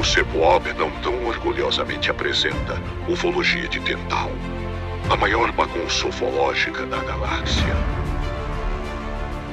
[0.00, 4.30] o CEPOB não tão orgulhosamente apresenta Ufologia de Quintal,
[5.10, 7.76] a maior bagunça ufológica da galáxia.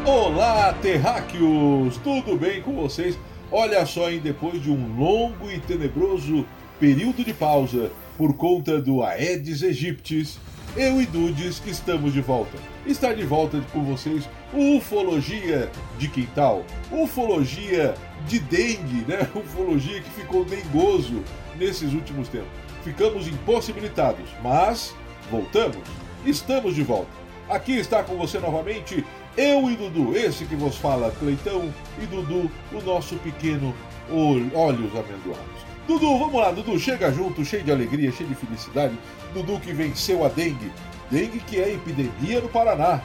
[0.06, 1.98] Olá, terráqueos!
[1.98, 3.20] Tudo bem com vocês?
[3.52, 6.46] Olha só, hein, depois de um longo e tenebroso
[6.80, 10.40] período de pausa por conta do Aedes aegyptis,
[10.76, 12.58] eu e Dudes estamos de volta.
[12.86, 17.94] Está de volta com vocês Ufologia de Quintal, Ufologia
[18.28, 19.30] de dengue, né?
[19.36, 21.24] Ufologia que ficou dengoso
[21.56, 22.50] nesses últimos tempos.
[22.84, 24.96] Ficamos impossibilitados, mas
[25.30, 25.84] voltamos.
[26.26, 27.12] Estamos de volta.
[27.50, 29.06] Aqui está com você novamente
[29.38, 33.74] eu e Dudu, esse que vos fala, Cleitão e Dudu, o nosso pequeno
[34.10, 35.77] Olhos Amendoados.
[35.88, 38.94] Dudu, vamos lá, Dudu, chega junto, cheio de alegria, cheio de felicidade.
[39.34, 40.70] Dudu que venceu a dengue.
[41.10, 43.02] Dengue que é epidemia no Paraná.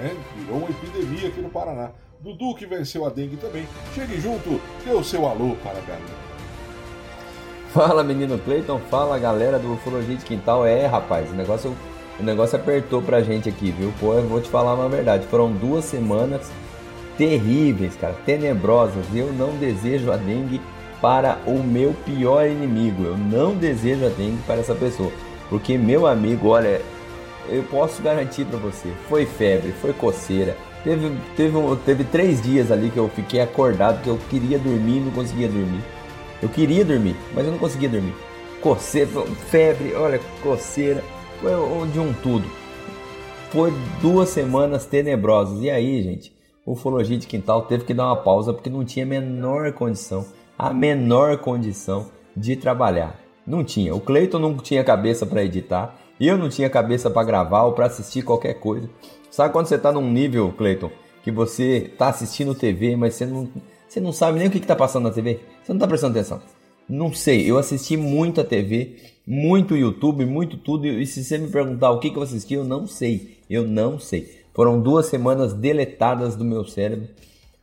[0.00, 0.16] Né?
[0.38, 1.90] Virou uma epidemia aqui no Paraná.
[2.20, 3.68] Dudu que venceu a dengue também.
[3.94, 6.32] Chegue junto, dê o seu alô para a galera.
[7.72, 10.64] Fala menino Cleiton, fala galera do Ufologia de Quintal.
[10.64, 11.76] É rapaz, o negócio,
[12.18, 13.92] o negócio apertou pra gente aqui, viu?
[14.00, 15.26] Pô, eu vou te falar uma verdade.
[15.26, 16.50] Foram duas semanas
[17.18, 19.04] terríveis, cara, tenebrosas.
[19.14, 20.62] Eu não desejo a dengue
[21.02, 23.02] para o meu pior inimigo.
[23.02, 25.10] Eu não desejo a dengue para essa pessoa.
[25.50, 26.80] Porque, meu amigo, olha,
[27.48, 30.56] eu posso garantir para você: foi febre, foi coceira.
[30.84, 31.52] Teve, teve,
[31.84, 35.48] teve três dias ali que eu fiquei acordado, que eu queria dormir e não conseguia
[35.48, 35.82] dormir.
[36.40, 38.14] Eu queria dormir, mas eu não conseguia dormir.
[38.60, 39.10] Coceira,
[39.50, 41.02] febre, olha, coceira,
[41.40, 41.50] foi
[41.88, 42.44] de um tudo.
[43.50, 45.60] Foi duas semanas tenebrosas.
[45.60, 46.32] E aí, gente,
[46.64, 50.24] o Ufologia de Quintal teve que dar uma pausa porque não tinha a menor condição
[50.58, 53.18] a menor condição de trabalhar.
[53.46, 53.94] Não tinha.
[53.94, 57.86] O Cleiton não tinha cabeça para editar, eu não tinha cabeça para gravar ou para
[57.86, 58.88] assistir qualquer coisa.
[59.30, 60.90] Sabe quando você está num nível, Cleiton,
[61.24, 63.48] que você está assistindo TV, mas você não,
[63.88, 65.40] você não sabe nem o que está passando na TV?
[65.62, 66.40] Você não está prestando atenção.
[66.88, 70.86] Não sei, eu assisti muito a TV, muito YouTube, muito tudo.
[70.86, 73.38] E se você me perguntar o que, que eu assisti, eu não sei.
[73.48, 74.42] Eu não sei.
[74.54, 77.08] Foram duas semanas deletadas do meu cérebro.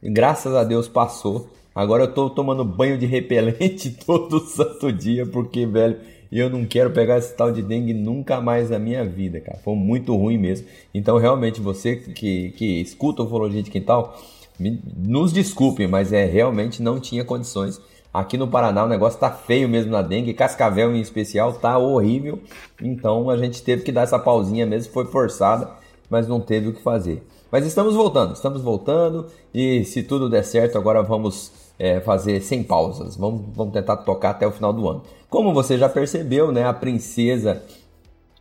[0.01, 1.49] E graças a Deus passou.
[1.73, 5.97] Agora eu tô tomando banho de repelente todo santo dia, porque, velho,
[6.31, 9.57] eu não quero pegar esse tal de dengue nunca mais na minha vida, cara.
[9.63, 10.67] Foi muito ruim mesmo.
[10.93, 14.15] Então, realmente, você que, que escuta Ufologia de Quintal,
[14.59, 17.81] me, nos desculpem, mas é realmente não tinha condições.
[18.13, 22.39] Aqui no Paraná o negócio tá feio mesmo na dengue, Cascavel em especial tá horrível.
[22.81, 25.71] Então a gente teve que dar essa pausinha mesmo, foi forçada,
[26.09, 27.23] mas não teve o que fazer.
[27.51, 32.61] Mas estamos voltando, estamos voltando e se tudo der certo, agora vamos é, fazer sem
[32.61, 33.15] pausas.
[33.15, 35.01] Vamos, vamos tentar tocar até o final do ano.
[35.29, 37.63] Como você já percebeu, né, a princesa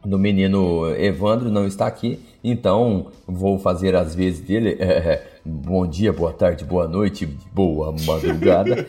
[0.05, 4.77] do menino Evandro não está aqui, então vou fazer as vezes dele.
[4.79, 8.87] É, bom dia, boa tarde, boa noite, boa madrugada.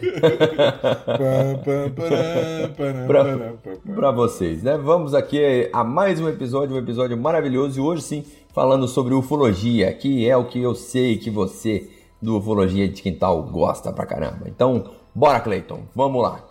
[3.95, 4.77] Para vocês, né?
[4.77, 8.23] Vamos aqui a mais um episódio, um episódio maravilhoso e hoje sim
[8.59, 11.89] falando sobre ufologia, que é o que eu sei que você
[12.21, 14.49] do Ufologia de Quintal gosta pra caramba.
[14.49, 16.45] Então, bora Cleiton, vamos lá.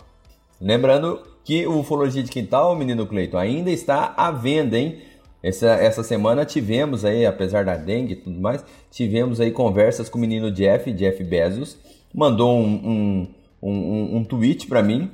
[0.59, 5.03] Lembrando que o Ufologia de Quintal, menino Cleiton, ainda está à venda, hein?
[5.43, 10.17] Essa, essa semana tivemos aí, apesar da dengue e tudo mais, tivemos aí conversas com
[10.17, 11.77] o menino Jeff, Jeff Bezos,
[12.11, 13.27] mandou um,
[13.61, 15.11] um, um, um tweet para mim,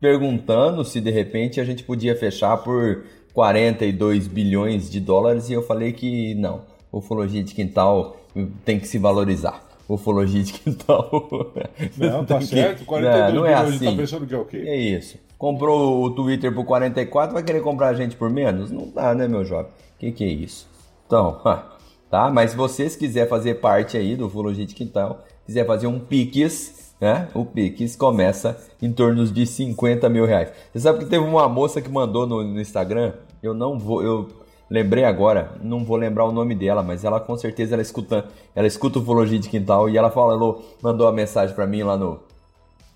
[0.00, 3.02] perguntando se de repente a gente podia fechar por
[3.34, 8.16] 42 bilhões de dólares e eu falei que não, ufologia de quintal
[8.64, 11.52] tem que se valorizar ufologia de quintal.
[11.96, 12.84] Não, tá certo.
[12.84, 13.84] 42 não, não é assim.
[13.84, 14.56] tá pensando que é o quê?
[14.66, 15.18] É isso.
[15.36, 18.70] Comprou o Twitter por 44, vai querer comprar a gente por menos?
[18.70, 19.70] Não dá, né, meu jovem?
[19.70, 20.66] O que, que é isso?
[21.06, 21.40] Então,
[22.10, 22.30] tá?
[22.30, 26.83] Mas se vocês quiser fazer parte aí do Ufologia de Quintal, quiser fazer um Pix,
[27.00, 27.28] né?
[27.34, 30.52] O Pix começa em torno de 50 mil reais.
[30.72, 33.12] Você sabe que teve uma moça que mandou no, no Instagram?
[33.42, 34.28] Eu não vou, eu
[34.70, 38.24] Lembrei agora, não vou lembrar o nome dela, mas ela com certeza ela escuta,
[38.54, 42.18] ela escuta ufologia de quintal e ela falou, mandou uma mensagem para mim lá no,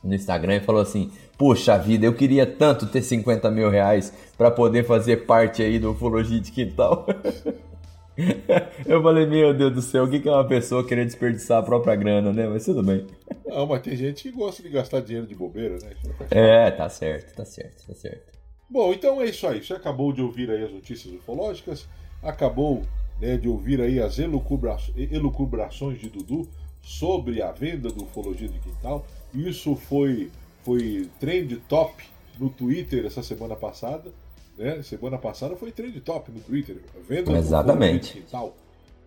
[0.02, 4.50] no Instagram e falou assim: Puxa vida, eu queria tanto ter 50 mil reais para
[4.50, 7.06] poder fazer parte aí do ufologia de quintal.
[8.86, 11.94] eu falei, meu Deus do céu, o que é uma pessoa querer desperdiçar a própria
[11.94, 12.48] grana, né?
[12.48, 13.06] Mas tudo bem.
[13.48, 15.94] Não, mas tem gente que gosta de gastar dinheiro de bobeira, né?
[16.30, 18.38] É, tá certo, tá certo, tá certo.
[18.68, 19.64] Bom, então é isso aí.
[19.64, 21.88] Você acabou de ouvir aí as notícias ufológicas,
[22.22, 22.82] acabou
[23.20, 26.46] né, de ouvir aí as elucubrações de Dudu
[26.82, 29.06] sobre a venda do Ufologia de Quintal.
[29.34, 30.30] Isso foi,
[30.62, 32.04] foi trend top
[32.38, 34.10] no Twitter essa semana passada.
[34.58, 34.82] Né?
[34.82, 36.76] Semana passada foi trend top no Twitter.
[37.08, 37.72] Venda Exatamente.
[37.72, 38.56] do Ufologia de Quintal.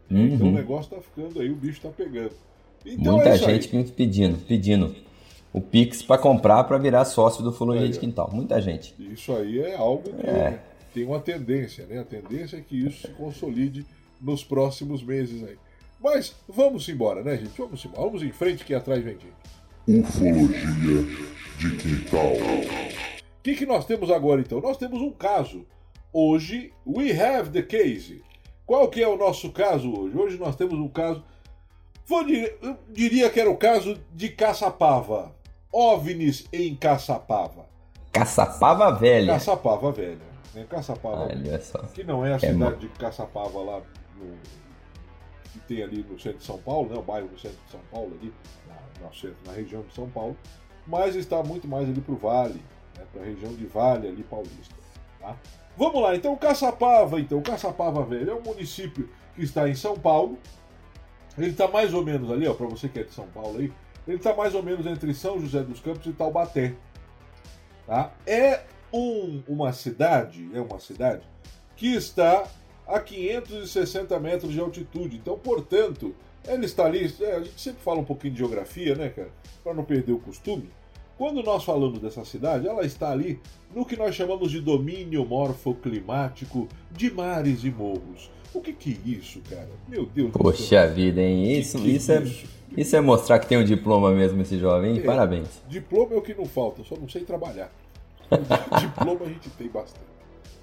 [0.09, 0.25] Uhum.
[0.25, 2.33] Então o negócio tá ficando aí, o bicho tá pegando.
[2.85, 4.95] Então Muita é gente pedindo, pedindo
[5.53, 8.29] o Pix para comprar para virar sócio do Fulogia de Quintal.
[8.31, 8.95] Muita gente.
[8.99, 10.59] Isso aí é algo que é.
[10.93, 11.99] tem uma tendência, né?
[11.99, 13.85] A tendência é que isso se consolide
[14.19, 15.57] nos próximos meses aí.
[16.01, 17.57] Mas vamos embora, né, gente?
[17.57, 18.03] Vamos embora.
[18.03, 20.01] Vamos em frente que atrás vem gente.
[20.07, 21.03] Ufologia
[21.59, 22.33] de Quintal.
[22.33, 24.61] O que, que nós temos agora então?
[24.61, 25.65] Nós temos um caso.
[26.13, 28.21] Hoje, we have the case.
[28.65, 30.17] Qual que é o nosso caso hoje?
[30.17, 31.23] Hoje nós temos um caso.
[32.05, 35.33] Vou eu diria que era o caso de Caçapava.
[35.71, 37.65] OVNIs em Caçapava.
[38.11, 39.33] Caçapava Velha.
[39.33, 40.31] Caçapava Velha.
[40.53, 40.65] Né?
[40.69, 41.79] Caçapava Olha só.
[41.79, 43.81] Que não é a é cidade de Caçapava lá
[44.17, 44.37] no,
[45.51, 46.97] que tem ali no centro de São Paulo, né?
[46.97, 48.33] o bairro do centro de São Paulo, ali,
[48.67, 50.35] na, na, centro, na região de São Paulo,
[50.87, 52.61] mas está muito mais ali para o Vale,
[52.97, 53.05] né?
[53.11, 54.75] para a região de Vale ali paulista.
[55.19, 55.35] Tá?
[55.77, 60.37] Vamos lá, então Caçapava, então Caçapava Velho é um município que está em São Paulo.
[61.37, 63.71] Ele está mais ou menos ali, ó, para você que é de São Paulo aí,
[64.07, 66.73] ele está mais ou menos entre São José dos Campos e Taubaté.
[67.87, 68.13] Tá?
[68.25, 68.61] É
[68.93, 71.23] um, uma cidade, é uma cidade
[71.75, 72.47] que está
[72.87, 75.17] a 560 metros de altitude.
[75.17, 76.13] Então, portanto,
[76.45, 77.13] ela está ali.
[77.21, 79.29] É, a gente sempre fala um pouquinho de geografia, né, cara?
[79.63, 80.69] Para não perder o costume.
[81.17, 83.39] Quando nós falamos dessa cidade, ela está ali
[83.75, 88.31] no que nós chamamos de domínio morfoclimático de mares e morros.
[88.53, 89.69] O que, que é isso, cara?
[89.87, 90.93] Meu Deus Poxa do céu.
[90.93, 91.59] vida, hein?
[91.59, 92.45] Isso, que que isso, é, isso?
[92.77, 95.61] isso é mostrar que tem um diploma mesmo esse jovem, é, Parabéns.
[95.69, 97.71] Diploma é o que não falta, só não sei trabalhar.
[98.79, 100.11] diploma a gente tem bastante.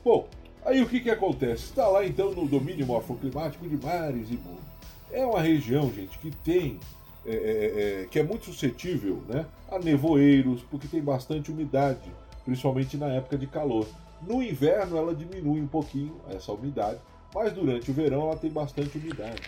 [0.05, 0.29] Bom,
[0.69, 1.65] Aí o que, que acontece?
[1.65, 4.65] Está lá então no domínio morfoclimático de mares e mundos.
[5.11, 6.79] É uma região, gente, que tem.
[7.27, 12.11] É, é, é, que é muito suscetível né, a nevoeiros, porque tem bastante umidade,
[12.45, 13.87] principalmente na época de calor.
[14.27, 16.99] No inverno ela diminui um pouquinho essa umidade,
[17.35, 19.43] mas durante o verão ela tem bastante umidade.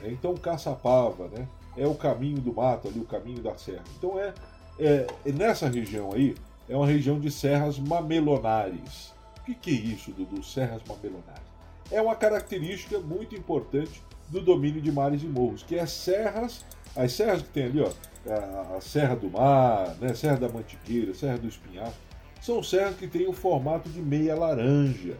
[0.00, 0.10] Né?
[0.10, 1.46] Então Caçapava né,
[1.76, 3.84] é o caminho do mato, ali, o caminho da serra.
[3.98, 4.34] Então é,
[4.78, 6.34] é nessa região aí,
[6.68, 9.12] é uma região de serras mamelonares.
[9.38, 10.42] O que, que é isso, Dudu?
[10.42, 11.42] Serras mamelonares?
[11.90, 16.64] É uma característica muito importante do domínio de mares e morros, que é serras,
[16.96, 17.90] as serras que tem ali, ó,
[18.30, 21.98] a, a Serra do Mar, né, Serra da Mantiqueira, Serra do Espinhaço,
[22.40, 25.16] são serras que têm o formato de meia laranja.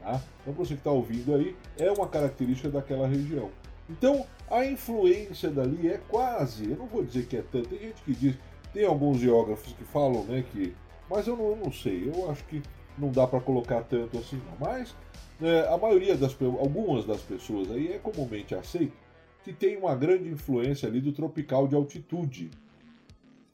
[0.00, 0.20] Tá?
[0.40, 3.50] Então, você que está ouvindo aí, é uma característica daquela região.
[3.88, 8.02] Então, a influência dali é quase, eu não vou dizer que é tanto, tem gente
[8.02, 8.36] que diz,
[8.72, 10.74] tem alguns geógrafos que falam né, que.
[11.08, 12.62] Mas eu não, eu não sei, eu acho que
[12.96, 14.68] não dá para colocar tanto assim não.
[14.68, 14.94] Mas
[15.42, 18.96] é, a maioria das algumas das pessoas aí é comumente aceito
[19.42, 22.50] que tem uma grande influência ali do tropical de altitude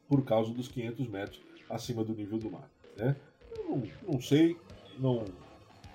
[0.09, 1.41] por causa dos 500 metros
[1.71, 2.69] acima do nível do mar.
[2.97, 3.17] Né?
[3.57, 4.57] Não, não sei,
[4.99, 5.25] não,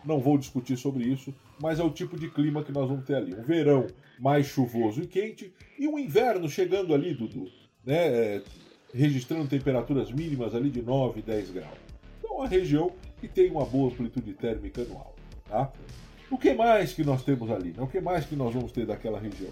[0.05, 3.15] não vou discutir sobre isso, mas é o tipo de clima que nós vamos ter
[3.15, 3.33] ali.
[3.33, 3.87] Um verão
[4.19, 7.47] mais chuvoso e quente e um inverno chegando ali, Dudu,
[7.85, 7.95] né?
[7.95, 8.41] É,
[8.93, 11.77] registrando temperaturas mínimas ali de 9, 10 graus.
[12.19, 15.15] Então, uma região que tem uma boa amplitude térmica anual.
[15.47, 15.71] Tá?
[16.29, 17.73] O que mais que nós temos ali?
[17.77, 19.51] O que mais que nós vamos ter daquela região?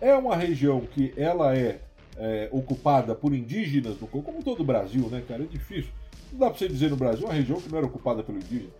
[0.00, 1.80] É uma região que ela é,
[2.16, 5.44] é ocupada por indígenas, como todo o Brasil, né, cara?
[5.44, 5.90] É difícil.
[6.32, 8.70] Não dá para você dizer no Brasil uma região que não era ocupada pelo indígena.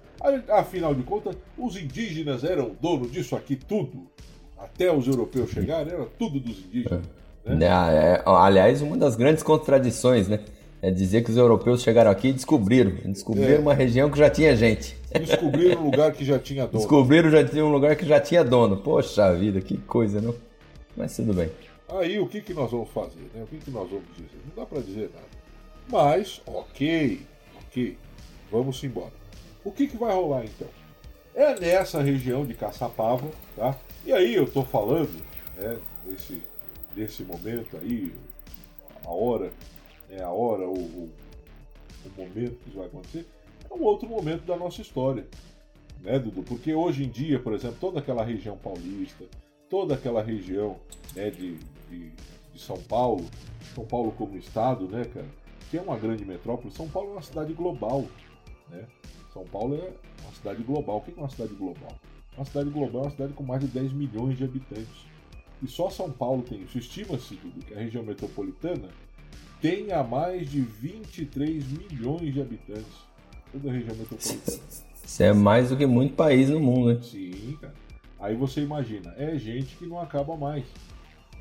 [0.49, 4.07] Afinal de contas, os indígenas eram dono disso aqui tudo.
[4.59, 7.05] Até os europeus chegarem, era tudo dos indígenas.
[7.45, 7.67] Né?
[7.67, 10.41] É, é, aliás, uma das grandes contradições, né?
[10.83, 12.93] É dizer que os europeus chegaram aqui e descobriram.
[13.05, 13.59] Descobriram é.
[13.59, 14.97] uma região que já tinha gente.
[15.11, 16.79] Descobriram um lugar que já tinha dono.
[16.79, 18.77] Descobriram já tinha um lugar que já tinha dono.
[18.77, 20.35] Poxa vida, que coisa, não?
[20.97, 21.51] Mas tudo bem.
[21.89, 23.31] Aí o que, que nós vamos fazer?
[23.35, 23.43] Né?
[23.43, 24.39] O que, que nós vamos dizer?
[24.49, 25.27] Não dá para dizer nada.
[25.89, 27.21] Mas, ok,
[27.65, 27.97] ok,
[28.51, 29.13] vamos embora.
[29.67, 30.69] O que, que vai rolar então?
[31.35, 33.77] É nessa região de Caçapava, tá?
[34.05, 35.21] E aí eu tô falando,
[35.57, 36.41] né, nesse,
[36.95, 38.15] nesse momento aí,
[39.05, 39.53] a hora
[40.09, 41.11] é a hora, o, o,
[42.05, 43.27] o momento que isso vai acontecer,
[43.69, 45.27] é um outro momento da nossa história.
[46.01, 46.45] Né, Dudu?
[46.45, 49.25] Porque hoje em dia, por exemplo, toda aquela região paulista,
[49.69, 50.77] toda aquela região
[51.13, 51.57] né, de,
[51.91, 52.13] de,
[52.55, 53.27] de, São Paulo,
[53.75, 55.27] São Paulo como estado, né, cara,
[55.73, 58.07] que é uma grande metrópole, São Paulo é uma cidade global.
[58.71, 58.87] Né?
[59.37, 60.97] São Paulo é uma cidade global.
[60.97, 61.93] O que é uma cidade global?
[62.35, 65.05] Uma cidade global é uma cidade com mais de 10 milhões de habitantes.
[65.63, 66.79] E só São Paulo tem isso.
[66.79, 68.89] Estima-se, que a região metropolitana
[69.61, 73.07] tem a mais de 23 milhões de habitantes.
[73.53, 74.59] Toda a região metropolitana.
[75.05, 77.01] Isso é mais do que muito país no mundo, né?
[77.03, 77.75] Sim, cara.
[78.19, 80.65] Aí você imagina, é gente que não acaba mais.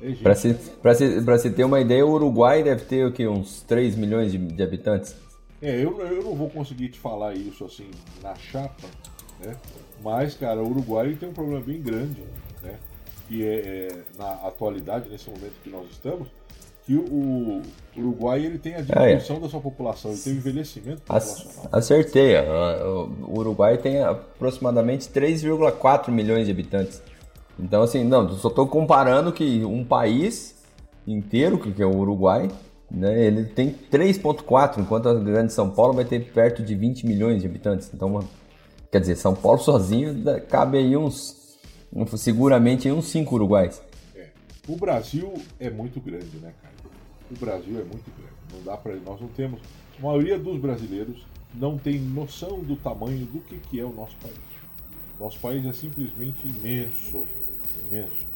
[0.02, 3.12] É para se, pra se, pra se ter uma ideia, o Uruguai deve ter o
[3.12, 3.26] quê?
[3.26, 5.16] Uns 3 milhões de, de habitantes?
[5.66, 7.90] É, eu, eu não vou conseguir te falar isso assim
[8.22, 8.86] na chapa,
[9.40, 9.56] né?
[10.00, 12.22] Mas, cara, o Uruguai tem um problema bem grande,
[12.62, 12.78] né?
[13.26, 16.28] Que é, é na atualidade, nesse momento que nós estamos,
[16.84, 17.62] que o
[17.96, 19.42] Uruguai ele tem a diminuição ah, é.
[19.42, 21.68] da sua população, ele tem o envelhecimento populacional.
[21.72, 22.36] Acertei.
[22.36, 27.02] O Uruguai tem aproximadamente 3,4 milhões de habitantes.
[27.58, 30.54] Então, assim, não, só estou comparando que um país
[31.04, 32.48] inteiro, que é o Uruguai,
[32.90, 37.40] né, ele tem 3,4, enquanto a grande São Paulo vai ter perto de 20 milhões
[37.40, 37.90] de habitantes.
[37.92, 38.22] Então,
[38.90, 40.14] quer dizer, São Paulo sozinho
[40.48, 41.58] cabe aí uns,
[42.16, 43.82] seguramente uns 5 uruguais.
[44.14, 44.28] É.
[44.68, 46.74] O Brasil é muito grande, né, cara?
[47.30, 48.36] O Brasil é muito grande.
[48.54, 49.60] Não dá para nós não temos,
[49.98, 51.24] a maioria dos brasileiros
[51.54, 54.36] não tem noção do tamanho do que, que é o nosso país.
[55.18, 57.26] Nosso país é simplesmente imenso,
[57.88, 58.26] imenso.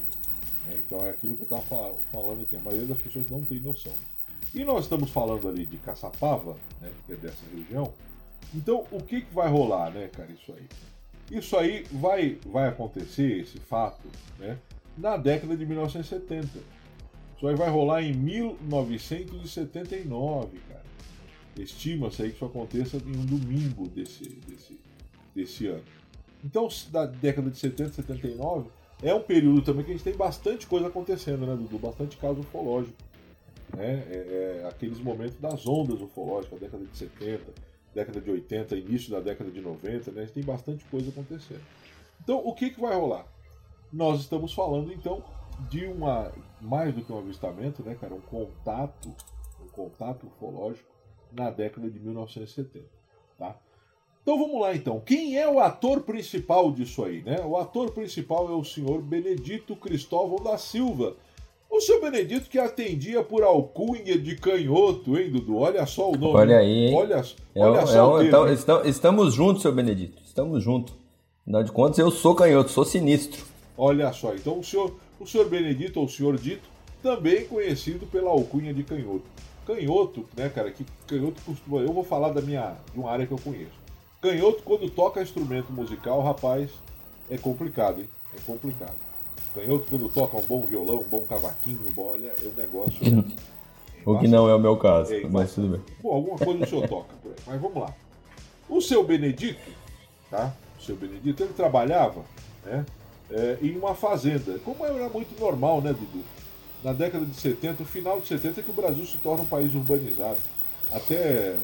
[0.71, 2.57] É, então é aquilo que eu estava falando aqui.
[2.57, 3.93] A maioria das pessoas não tem noção.
[4.55, 7.93] E nós estamos falando ali de Caçapava, né, que é dessa região.
[8.55, 10.67] Então, o que, que vai rolar, né, cara, isso aí?
[11.31, 14.59] Isso aí vai, vai acontecer, esse fato, né,
[14.99, 16.49] na década de 1970.
[17.37, 20.83] Isso aí vai rolar em 1979, cara.
[21.57, 24.79] Estima-se aí que isso aconteça em um domingo desse, desse,
[25.35, 25.85] desse ano.
[26.45, 28.69] Então, da década de 70, 79,
[29.03, 31.79] é um período também que a gente tem bastante coisa acontecendo, né, Dudu?
[31.79, 32.97] Bastante caso ufológico.
[33.77, 34.05] Né?
[34.11, 37.53] É, é, aqueles momentos das ondas ufológicas, década de 70,
[37.95, 40.23] década de 80, início da década de 90, né?
[40.23, 41.63] A gente tem bastante coisa acontecendo.
[42.23, 43.27] Então, o que, que vai rolar?
[43.93, 45.25] Nós estamos falando, então,
[45.69, 48.15] de uma mais do que um avistamento, né, cara?
[48.15, 49.15] Um contato,
[49.61, 50.89] um contato ufológico
[51.33, 52.85] na década de 1970,
[53.39, 53.59] tá?
[54.23, 55.01] Então vamos lá então.
[55.01, 57.41] Quem é o ator principal disso aí, né?
[57.45, 61.17] O ator principal é o senhor Benedito Cristóvão da Silva.
[61.71, 65.57] O senhor Benedito que atendia por alcunha de canhoto, hein, Dudu?
[65.57, 66.35] Olha só o nome.
[66.35, 66.89] Olha aí.
[66.89, 66.95] Hein?
[66.97, 67.25] Olha,
[67.55, 70.21] é, olha só é, então, estamos, estamos juntos, senhor Benedito.
[70.27, 70.93] Estamos juntos.
[71.43, 73.45] Afinal de contas, eu sou canhoto, sou sinistro.
[73.79, 76.69] Olha só, então o senhor, o senhor Benedito, ou o senhor Dito,
[77.03, 79.25] também conhecido pela alcunha de canhoto.
[79.65, 81.81] Canhoto, né, cara, que canhoto costuma.
[81.81, 83.79] Eu vou falar da minha, de uma área que eu conheço.
[84.21, 86.71] Canhoto, quando toca instrumento musical, rapaz,
[87.31, 88.09] é complicado, hein?
[88.37, 89.10] É complicado.
[89.55, 93.35] Canhoto, quando toca um bom violão, um bom cavaquinho, olha, é um negócio.
[94.05, 95.81] o que não é o meu caso, é, mas tudo bem.
[96.03, 97.15] Bom, alguma coisa o senhor toca,
[97.47, 97.95] mas vamos lá.
[98.69, 99.71] O seu Benedito,
[100.31, 100.55] tá?
[100.79, 102.25] O seu Benedito, ele trabalhava,
[102.65, 102.87] né?
[103.31, 106.25] É, em uma fazenda, como era muito normal, né, Dudu?
[106.83, 109.47] Na década de 70, o final de 70 é que o Brasil se torna um
[109.47, 110.41] país urbanizado.
[110.91, 111.57] Até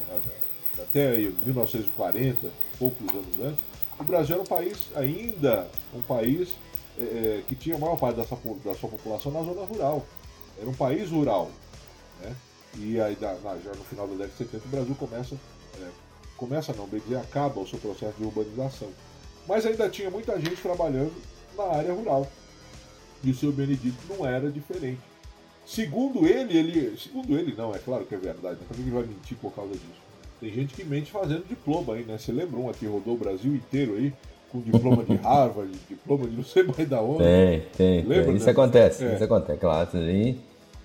[0.80, 3.60] até 1940, poucos anos antes,
[3.98, 6.54] o Brasil era um país ainda um país
[6.98, 10.04] é, é, que tinha a maior parte da sua, da sua, população na zona rural.
[10.58, 11.50] Era um país rural.
[12.22, 12.34] Né?
[12.78, 15.34] E aí, na, já no final da década de 70, o Brasil começa,
[15.80, 15.88] é,
[16.36, 18.88] começa não, bem dizer, acaba o seu processo de urbanização.
[19.46, 21.14] Mas ainda tinha muita gente trabalhando
[21.56, 22.26] na área rural.
[23.22, 25.00] E o seu Benedito não era diferente.
[25.66, 26.96] Segundo ele, ele.
[26.96, 30.06] Segundo ele, não, é claro que é verdade, também ele vai mentir por causa disso.
[30.38, 32.18] Tem gente que mente fazendo diploma aí, né?
[32.18, 34.12] Você lembra um aqui, rodou o Brasil inteiro aí,
[34.62, 37.18] com diploma de Harvard, diploma de não sei mais da onde.
[37.24, 38.02] Tem, tem.
[38.02, 38.36] Lembra, tem.
[38.36, 38.52] Isso né?
[38.52, 39.14] acontece, é.
[39.14, 39.88] isso acontece, claro.
[39.94, 40.38] Aí,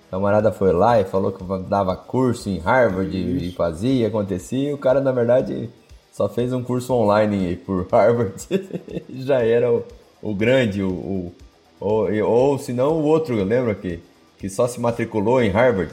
[0.08, 3.44] a camarada foi lá e falou que dava curso em Harvard isso.
[3.44, 5.70] e fazia, acontecia, e o cara, na verdade,
[6.12, 8.34] só fez um curso online por Harvard.
[9.10, 9.84] Já era o,
[10.20, 11.34] o grande, o, o,
[11.80, 14.00] ou, ou se não o outro, lembra que,
[14.38, 15.92] que só se matriculou em Harvard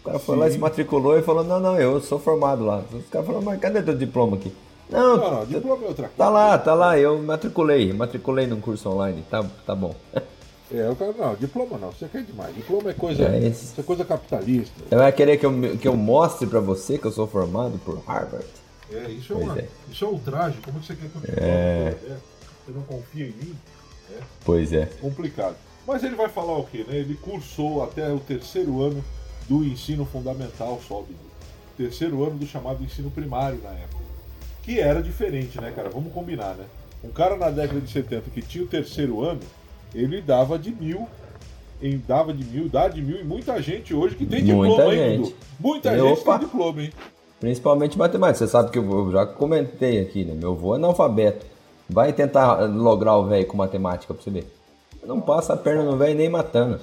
[0.00, 0.40] o cara foi Sim.
[0.42, 2.82] lá, se matriculou e falou: Não, não, eu sou formado lá.
[2.92, 4.52] Os caras falaram: Mas cadê teu diploma aqui?
[4.90, 6.16] Não, não, não diploma é outra coisa.
[6.16, 9.94] Tá lá, tá lá, eu matriculei, matriculei num curso online, tá, tá bom.
[10.72, 12.54] É, eu quero, não, diploma não, você quer demais.
[12.54, 14.72] Diploma é coisa, é isso é coisa capitalista.
[14.88, 17.98] Você vai querer que eu, que eu mostre pra você que eu sou formado por
[18.06, 18.46] Harvard?
[18.90, 19.68] É, isso é, uma, é.
[19.90, 21.96] Isso é um traje, como você quer que eu te é...
[22.06, 22.16] é.
[22.64, 23.54] Você não confia em mim?
[24.10, 24.20] É.
[24.44, 24.86] Pois é.
[25.00, 25.56] Complicado.
[25.86, 26.96] Mas ele vai falar o quê, né?
[26.96, 29.04] Ele cursou até o terceiro ano
[29.48, 31.14] do ensino fundamental só, do
[31.76, 34.02] terceiro ano do chamado ensino primário na época.
[34.64, 35.90] Que era diferente, né, cara?
[35.90, 36.64] Vamos combinar, né?
[37.02, 39.40] Um cara na década de 70 que tinha o terceiro ano,
[39.94, 41.06] ele dava de mil,
[41.82, 44.96] em, dava de mil, dá de mil, e muita gente hoje que tem muita diploma,
[44.96, 45.28] gente.
[45.28, 46.38] hein, Muita e gente opa.
[46.38, 46.92] tem diploma, hein?
[47.38, 48.38] Principalmente matemática.
[48.46, 50.34] Você sabe que eu já comentei aqui, né?
[50.34, 51.44] Meu avô é analfabeto.
[51.88, 54.46] Vai tentar lograr o velho com matemática pra você ver.
[55.04, 56.80] Não passa a perna no velho nem matando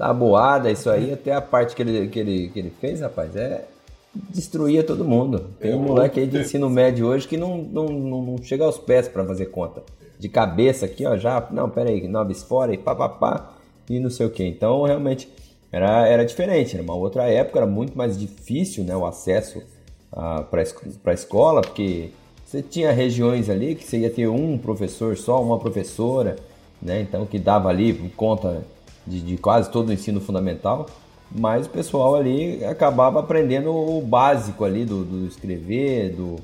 [0.00, 3.36] tá boada isso aí, até a parte que ele, que ele, que ele fez, rapaz,
[3.36, 3.66] é
[4.14, 5.50] destruía todo mundo.
[5.60, 9.08] Tem um moleque aí de ensino médio hoje que não, não, não, chega aos pés
[9.08, 9.82] para fazer conta.
[10.18, 13.56] De cabeça aqui, ó, já, não, pera aí, nobres fora e papapá
[13.88, 14.44] e não sei o que.
[14.44, 15.28] Então, realmente,
[15.72, 19.62] era, era diferente, era uma outra época, era muito mais difícil né, o acesso
[20.12, 20.60] ah, para
[21.12, 22.10] a escola, porque
[22.44, 26.36] você tinha regiões ali que você ia ter um professor só, uma professora,
[26.82, 28.64] né, então que dava ali conta
[29.06, 30.86] de, de quase todo o ensino fundamental.
[31.30, 36.36] Mas o pessoal ali acabava aprendendo o básico ali do, do escrever, do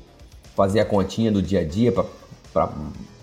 [0.55, 2.69] fazer a continha do dia a dia para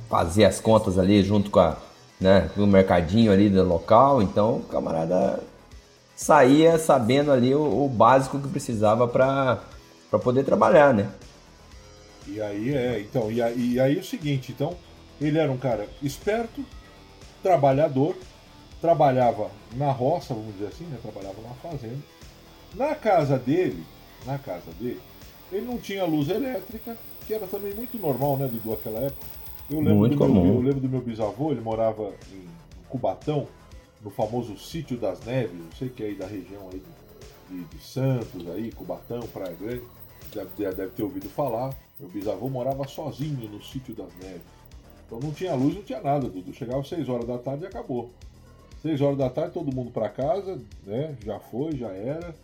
[0.08, 1.76] fazer as contas ali junto com a,
[2.20, 4.22] né, o mercadinho ali do local.
[4.22, 5.40] Então o camarada
[6.14, 9.58] saía sabendo ali o, o básico que precisava para
[10.22, 11.08] poder trabalhar, né?
[12.26, 14.74] E aí é, então, e aí, e aí é o seguinte, então,
[15.20, 16.64] ele era um cara esperto,
[17.42, 18.16] trabalhador,
[18.84, 20.98] trabalhava na roça, vamos dizer assim, né?
[21.00, 22.02] Trabalhava na fazenda.
[22.74, 23.82] Na casa dele,
[24.26, 25.00] na casa dele,
[25.50, 26.94] ele não tinha luz elétrica,
[27.26, 29.26] que era também muito normal, né, Dudu, naquela época.
[29.70, 30.44] Eu lembro, muito do comum.
[30.44, 32.46] meu, eu lembro do meu bisavô, ele morava em
[32.90, 33.48] Cubatão,
[34.02, 36.82] no famoso Sítio das Neves, não sei que é aí da região aí
[37.48, 39.84] de, de Santos, aí, Cubatão, Praia Grande,
[40.34, 41.74] deve, deve ter ouvido falar.
[41.98, 44.42] Meu bisavô morava sozinho no Sítio das Neves.
[45.06, 46.52] Então não tinha luz, não tinha nada, Dudu.
[46.52, 48.12] Chegava às 6 horas da tarde e acabou.
[48.84, 51.16] 6 horas da tarde, todo mundo para casa, né?
[51.24, 52.34] Já foi, já era.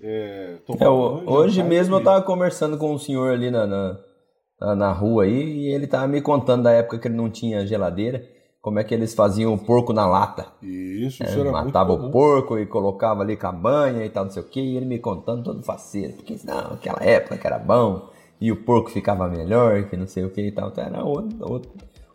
[0.00, 5.24] É, é, hoje mesmo eu tava conversando com um senhor ali na, na, na, rua
[5.24, 8.26] aí e ele tava me contando da época que ele não tinha geladeira,
[8.62, 10.46] como é que eles faziam o porco na lata.
[10.62, 14.42] Isso, é, isso era Matava o porco e colocava ali cabanha e tal, não sei
[14.42, 16.14] o que, e ele me contando todo faceiro.
[16.14, 18.08] Porque não, aquela época que era bom,
[18.40, 20.70] e o porco ficava melhor, que não sei o que e tal.
[20.70, 21.70] Então era outro, outro,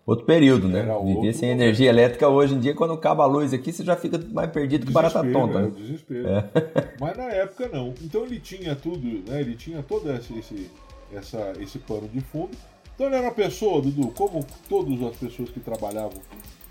[0.05, 0.79] outro período, né?
[0.79, 1.43] Era outro sem momento.
[1.43, 4.85] energia elétrica hoje em dia, quando acaba a luz aqui, você já fica mais perdido
[4.85, 5.59] que barata tonta.
[5.59, 5.71] é, né?
[5.75, 6.27] desespero.
[6.27, 6.49] É.
[6.99, 7.93] Mas na época não.
[8.01, 9.41] Então ele tinha tudo, né?
[9.41, 10.71] Ele tinha todo esse, esse,
[11.11, 12.55] essa, esse pano de fundo.
[12.93, 16.21] Então ele era uma pessoa, Dudu, como todas as pessoas que trabalhavam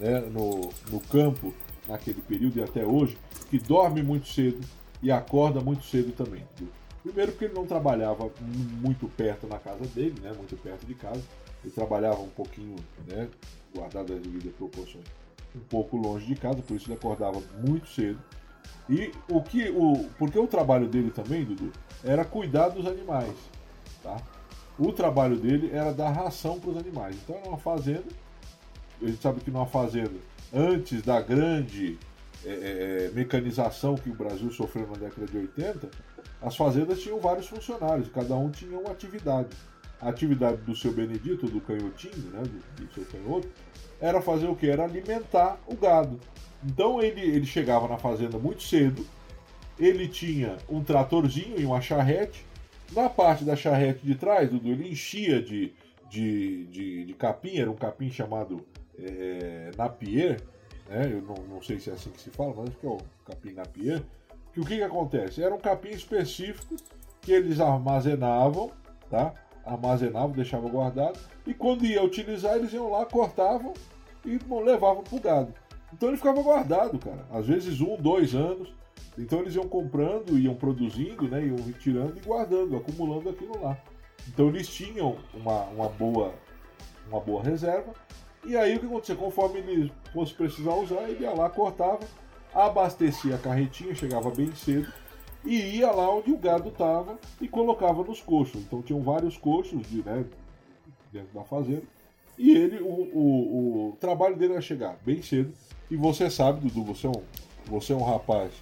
[0.00, 1.52] né, no, no campo
[1.86, 3.18] naquele período e até hoje,
[3.50, 4.60] que dorme muito cedo
[5.02, 6.42] e acorda muito cedo também.
[6.58, 6.70] Dudu.
[7.02, 8.30] Primeiro porque ele não trabalhava
[8.80, 10.32] muito perto na casa dele, né?
[10.34, 11.20] Muito perto de casa.
[11.64, 13.28] Ele trabalhava um pouquinho, né?
[13.74, 15.04] Guardado as devidas proporções,
[15.56, 18.20] um pouco longe de casa, por isso ele acordava muito cedo.
[18.88, 21.72] E o que o porque o trabalho dele também, Dudu,
[22.04, 23.34] era cuidar dos animais,
[24.02, 24.20] tá?
[24.78, 27.16] O trabalho dele era dar ração para os animais.
[27.16, 28.04] Então era uma fazenda.
[29.00, 30.14] A gente sabe que numa fazenda,
[30.52, 31.98] antes da grande
[32.44, 35.88] é, é, mecanização que o Brasil sofreu na década de 80,
[36.42, 39.48] as fazendas tinham vários funcionários, cada um tinha uma atividade.
[40.00, 43.48] A atividade do seu Benedito, do canhotinho, né, do, do seu canhoto,
[44.00, 44.68] era fazer o que?
[44.68, 46.20] Era alimentar o gado.
[46.64, 49.06] Então ele, ele chegava na fazenda muito cedo,
[49.78, 52.44] ele tinha um tratorzinho e uma charrete.
[52.92, 55.72] Na parte da charrete de trás, Dudu, ele enchia de,
[56.08, 58.64] de, de, de capim, era um capim chamado
[58.98, 60.40] é, napier,
[60.88, 61.10] né?
[61.10, 62.98] eu não, não sei se é assim que se fala, mas acho que é o
[63.24, 64.02] capim napier.
[64.52, 65.42] Que o que, que acontece?
[65.42, 66.76] Era um capim específico
[67.20, 68.70] que eles armazenavam,
[69.10, 69.34] tá?
[69.64, 73.72] Armazenavam, deixavam guardado, e quando ia utilizar, eles iam lá, cortavam
[74.24, 75.54] e levavam pro gado.
[75.92, 77.24] Então ele ficava guardado, cara.
[77.32, 78.72] Às vezes um, dois anos.
[79.16, 81.46] Então eles iam comprando, iam produzindo, né?
[81.46, 83.78] Iam retirando e guardando, acumulando aquilo lá.
[84.28, 86.34] Então eles tinham uma, uma, boa,
[87.08, 87.92] uma boa reserva.
[88.44, 89.14] E aí o que acontecia?
[89.14, 92.00] Conforme ele fosse precisar usar, ele ia lá, cortava,
[92.52, 94.92] abastecia a carretinha, chegava bem cedo,
[95.44, 98.62] e ia lá onde o gado estava e colocava nos coxos.
[98.62, 100.24] Então tinham vários coxos de, né,
[101.12, 101.82] dentro da fazenda.
[102.38, 105.52] E ele, o, o, o trabalho dele era chegar bem cedo.
[105.90, 107.22] E você sabe, Dudu, você é um,
[107.66, 108.52] você é um rapaz,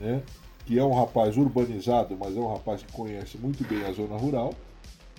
[0.00, 0.22] né?
[0.66, 4.16] Que é um rapaz urbanizado, mas é um rapaz que conhece muito bem a zona
[4.16, 4.54] rural.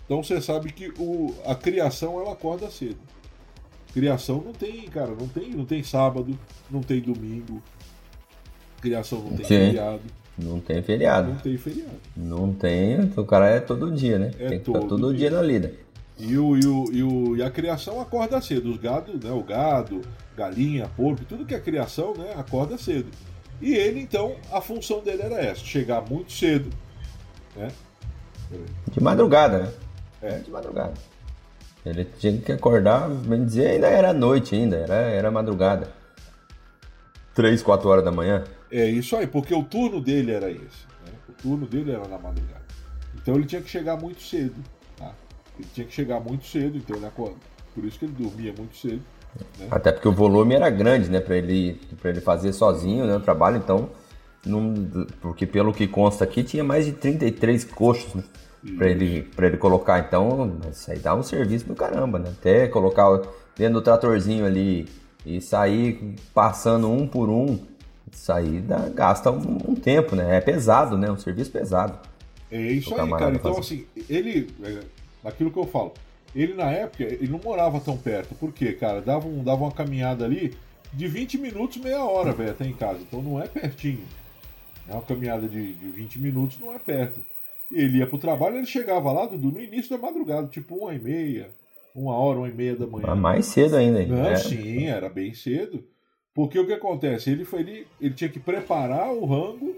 [0.05, 2.99] Então você sabe que o, a criação ela acorda cedo.
[3.93, 6.37] Criação não tem, cara, não tem, não tem sábado,
[6.69, 7.61] não tem domingo.
[8.81, 10.01] Criação não tem feriado,
[10.37, 11.29] Não tem feriado.
[11.29, 11.91] não tem feriado.
[12.15, 13.11] Não tem.
[13.15, 14.31] O cara é todo dia, né?
[14.39, 15.29] É tem que ficar todo todo dia.
[15.29, 15.73] dia na lida.
[16.17, 18.71] E, o, e, o, e, o, e a criação acorda cedo.
[18.71, 19.31] Os gados, né?
[19.31, 20.01] O gado,
[20.35, 22.33] galinha, porco, tudo que é criação, né?
[22.35, 23.09] Acorda cedo.
[23.61, 26.69] E ele, então, a função dele era essa: chegar muito cedo,
[27.55, 27.69] né?
[28.91, 29.73] De madrugada, né?
[30.21, 30.37] É.
[30.39, 30.93] De madrugada.
[31.85, 35.91] Ele tinha que acordar, bem dizer, ainda era noite ainda, era, era madrugada.
[37.33, 38.43] Três, quatro horas da manhã.
[38.75, 40.87] É isso aí, porque o turno dele era esse.
[41.05, 41.11] né?
[41.29, 42.63] O turno dele era na madrugada.
[43.15, 44.55] Então ele tinha que chegar muito cedo.
[44.97, 45.13] Tá?
[45.59, 47.35] Ele tinha que chegar muito cedo, então ele acorda.
[47.75, 49.01] Por isso que ele dormia muito cedo.
[49.59, 49.67] Né?
[49.69, 51.19] Até porque o volume era grande, né?
[51.19, 53.89] Pra ele, pra ele fazer sozinho né, o trabalho, então.
[54.43, 54.73] Não,
[55.21, 58.23] porque pelo que consta aqui, tinha mais de 33 coxos, né?
[58.77, 62.29] Pra ele, pra ele colocar, então, isso aí dá um serviço do caramba, né?
[62.29, 63.21] Até colocar
[63.55, 64.87] dentro do tratorzinho ali
[65.25, 67.59] e sair passando um por um,
[68.13, 70.37] isso aí dá, gasta um, um tempo, né?
[70.37, 71.11] É pesado, né?
[71.11, 71.99] Um serviço pesado.
[72.51, 73.35] É isso aí, cara.
[73.35, 73.59] Então, fazer.
[73.59, 74.49] assim, ele.
[74.63, 74.79] É,
[75.27, 75.93] aquilo que eu falo.
[76.35, 78.33] Ele, na época, ele não morava tão perto.
[78.35, 79.01] Por quê, cara?
[79.01, 80.55] Dava, um, dava uma caminhada ali
[80.91, 82.99] de 20 minutos, meia hora, velho, até em casa.
[83.01, 84.05] Então não é pertinho.
[84.87, 87.19] É uma caminhada de, de 20 minutos, não é perto.
[87.71, 90.99] Ele ia pro trabalho, ele chegava lá, Dudu, no início da madrugada, tipo uma e
[90.99, 91.49] meia,
[91.95, 93.15] uma hora, uma e meia da manhã.
[93.15, 94.05] mais cedo ainda.
[94.05, 94.35] Não, é.
[94.35, 95.83] sim, era bem cedo.
[96.33, 97.29] Porque o que acontece?
[97.29, 99.75] Ele, foi, ele, ele tinha que preparar o rango,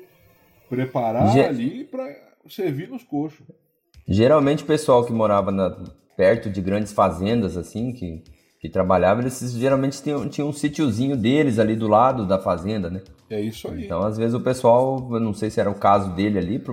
[0.70, 2.16] preparar Ge ali para
[2.50, 3.46] servir nos coxos.
[4.08, 5.78] Geralmente o pessoal que morava na,
[6.16, 8.24] perto de grandes fazendas, assim, que,
[8.60, 13.02] que trabalhava, eles geralmente tinham, tinham um sítiozinho deles ali do lado da fazenda, né?
[13.30, 13.86] É isso aí.
[13.86, 16.64] Então, às vezes o pessoal, eu não sei se era o caso dele ali,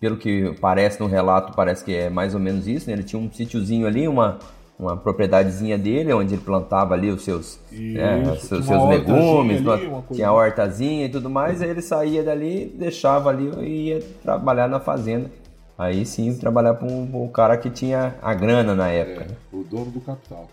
[0.00, 2.92] pelo que parece no relato, parece que é mais ou menos isso, né?
[2.92, 4.38] Ele tinha um sítiozinho ali, uma,
[4.78, 10.28] uma propriedadezinha dele, onde ele plantava ali os seus, né, seus, seus legumes, ali, tinha
[10.28, 14.78] a hortazinha e tudo mais, aí ele saía dali, deixava ali e ia trabalhar na
[14.78, 15.30] fazenda.
[15.78, 19.26] Aí sim, trabalhar para um, um, cara que tinha a grana na época.
[19.30, 19.56] É?
[19.56, 20.48] O dono do capital.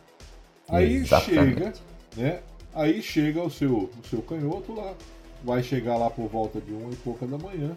[0.68, 1.54] Aí Exatamente.
[1.56, 1.74] chega,
[2.18, 2.40] né?
[2.74, 4.94] Aí chega o seu, o seu canhoto lá,
[5.44, 7.72] vai chegar lá por volta de uma e pouca da manhã.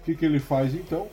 [0.00, 1.06] O que, que ele faz então?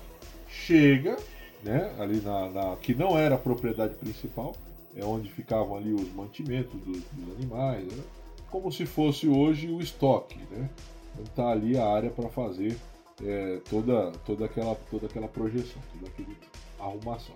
[0.47, 1.17] Chega,
[1.65, 4.55] né, ali na, na, que não era a propriedade principal,
[4.95, 8.03] é onde ficavam ali os mantimentos dos, dos animais, né,
[8.51, 10.69] como se fosse hoje o estoque, né?
[11.13, 12.77] Então tá ali a área para fazer
[13.23, 16.37] é, toda, toda, aquela, toda aquela projeção, toda aquela
[16.79, 17.35] arrumação.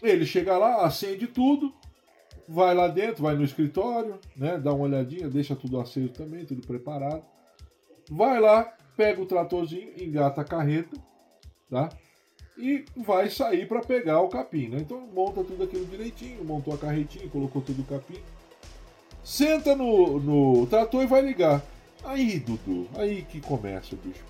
[0.00, 1.72] Ele chega lá, acende tudo,
[2.48, 6.64] vai lá dentro, vai no escritório, né, dá uma olhadinha, deixa tudo aceso também, tudo
[6.66, 7.24] preparado.
[8.08, 8.64] Vai lá,
[8.96, 10.96] pega o tratorzinho, engata a carreta,
[11.68, 11.90] tá?
[12.58, 14.68] E vai sair para pegar o capim.
[14.68, 14.78] Né?
[14.80, 18.18] Então monta tudo aquilo direitinho, montou a carretinha, colocou tudo o capim.
[19.22, 21.62] Senta no, no trator e vai ligar.
[22.04, 24.24] Aí, Dudu, aí que começa o bicho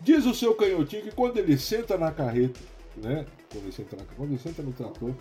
[0.00, 2.58] Diz o seu canhotinho que quando ele senta na carreta,
[2.96, 3.26] né?
[3.52, 5.12] Quando ele senta, na, quando ele senta no trator,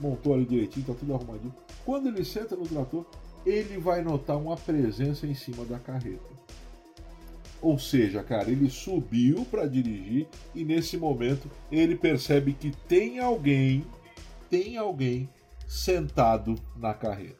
[0.00, 1.54] montou ali direitinho, tá tudo arrumadinho.
[1.84, 3.06] Quando ele senta no trator,
[3.46, 6.33] ele vai notar uma presença em cima da carreta.
[7.64, 13.82] Ou seja, cara, ele subiu para dirigir e nesse momento ele percebe que tem alguém,
[14.50, 15.26] tem alguém
[15.66, 17.38] sentado na carreta.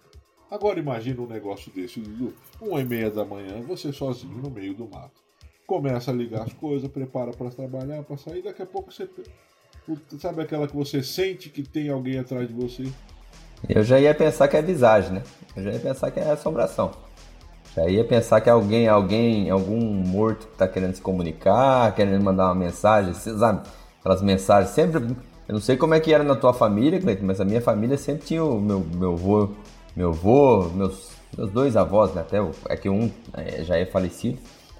[0.50, 2.32] Agora imagina um negócio desse, Dudu.
[2.58, 5.20] Uma e meia da manhã, você sozinho no meio do mato.
[5.66, 9.06] Começa a ligar as coisas, prepara para trabalhar, para sair, daqui a pouco você.
[10.18, 12.84] Sabe aquela que você sente que tem alguém atrás de você?
[13.68, 15.22] Eu já ia pensar que é visagem, né?
[15.54, 16.92] Eu já ia pensar que é assombração.
[17.74, 22.46] Já ia pensar que alguém, alguém, algum morto que tá querendo se comunicar, querendo mandar
[22.46, 23.62] uma mensagem, sabe?
[23.98, 25.16] Aquelas mensagens sempre.
[25.48, 27.98] Eu não sei como é que era na tua família, Cleiton, mas a minha família
[27.98, 29.48] sempre tinha o meu, meu avô,
[29.96, 32.20] meu avô, meus, meus dois avós, né?
[32.20, 34.38] Até é que um é, já é falecido,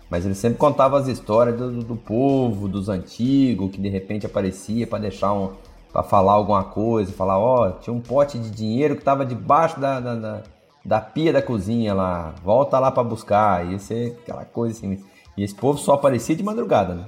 [0.08, 4.86] mas ele sempre contava as histórias do, do povo, dos antigos, que de repente aparecia
[4.86, 5.50] para deixar um.
[5.92, 9.80] para falar alguma coisa, falar, ó, oh, tinha um pote de dinheiro que tava debaixo
[9.80, 10.42] da, da, da
[10.84, 15.02] da pia da cozinha lá, volta lá para buscar, ia ser aquela coisa assim.
[15.36, 17.06] E esse povo só aparecia de madrugada, né?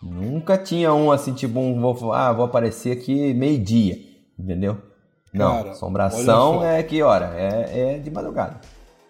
[0.00, 3.98] Nunca tinha um assim, tipo, um, vou, ah, vou aparecer aqui meio-dia,
[4.38, 4.78] entendeu?
[5.32, 7.34] Não, Cara, assombração é que hora?
[7.36, 8.60] É, é de madrugada.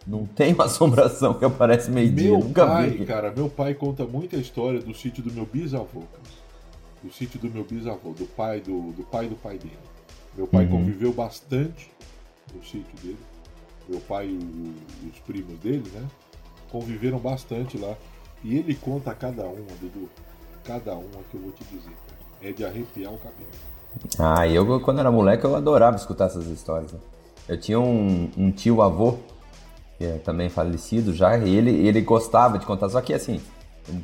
[0.06, 2.30] Não tem uma assombração que aparece meio-dia.
[2.30, 3.04] Meu nunca pai, vi.
[3.04, 6.02] cara, meu pai conta muita história do sítio do meu bisavô.
[7.02, 9.78] Do sítio do meu bisavô, do pai do, do pai do pai dele.
[10.34, 10.70] Meu pai uhum.
[10.70, 11.90] conviveu bastante
[12.54, 13.27] no sítio dele
[13.88, 16.06] meu pai e os primos dele, né?
[16.70, 17.94] Conviveram bastante lá.
[18.44, 20.08] E ele conta cada uma, Dudu.
[20.64, 21.92] Cada uma que eu vou te dizer.
[22.42, 23.48] É de arrepiar o cabelo.
[24.18, 26.92] Ah, eu quando era moleque eu adorava escutar essas histórias.
[26.92, 27.00] Né?
[27.48, 29.16] Eu tinha um, um tio avô,
[29.96, 32.90] que é também falecido já, e ele, ele gostava de contar.
[32.90, 33.40] Só que assim,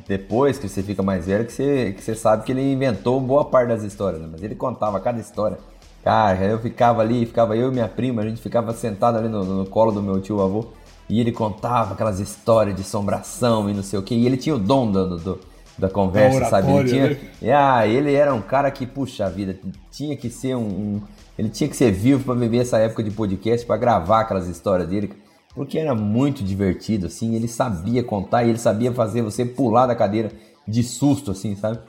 [0.07, 3.45] depois que você fica mais velho, que você, que você sabe que ele inventou boa
[3.45, 4.27] parte das histórias, né?
[4.29, 5.57] Mas ele contava cada história
[6.05, 9.43] Cara, eu ficava ali, ficava eu e minha prima, a gente ficava sentado ali no,
[9.43, 10.67] no colo do meu tio avô
[11.09, 14.13] e ele contava aquelas histórias de assombração e não sei o que.
[14.13, 15.39] E ele tinha o dom do, do
[15.79, 16.71] da conversa, sabe?
[16.71, 17.09] Ele tinha,
[17.41, 17.53] né?
[17.53, 19.57] ah, ele era um cara que, puxa vida,
[19.91, 21.01] tinha que ser um, um
[21.37, 24.87] ele tinha que ser vivo para viver essa época de podcast, para gravar aquelas histórias
[24.87, 25.11] dele,
[25.55, 27.33] porque era muito divertido, assim.
[27.35, 30.31] Ele sabia contar e ele sabia fazer você pular da cadeira
[30.67, 31.79] de susto, assim, sabe?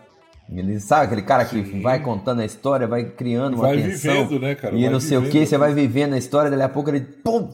[0.51, 1.83] Ele sabe aquele cara que Sim.
[1.83, 4.27] vai contando a história, vai criando uma vai tensão.
[4.27, 4.77] Vivendo, né, cara?
[4.77, 6.91] E vai não sei vivendo, o que, você vai vivendo a história, daqui a pouco
[6.91, 7.53] ele, pum,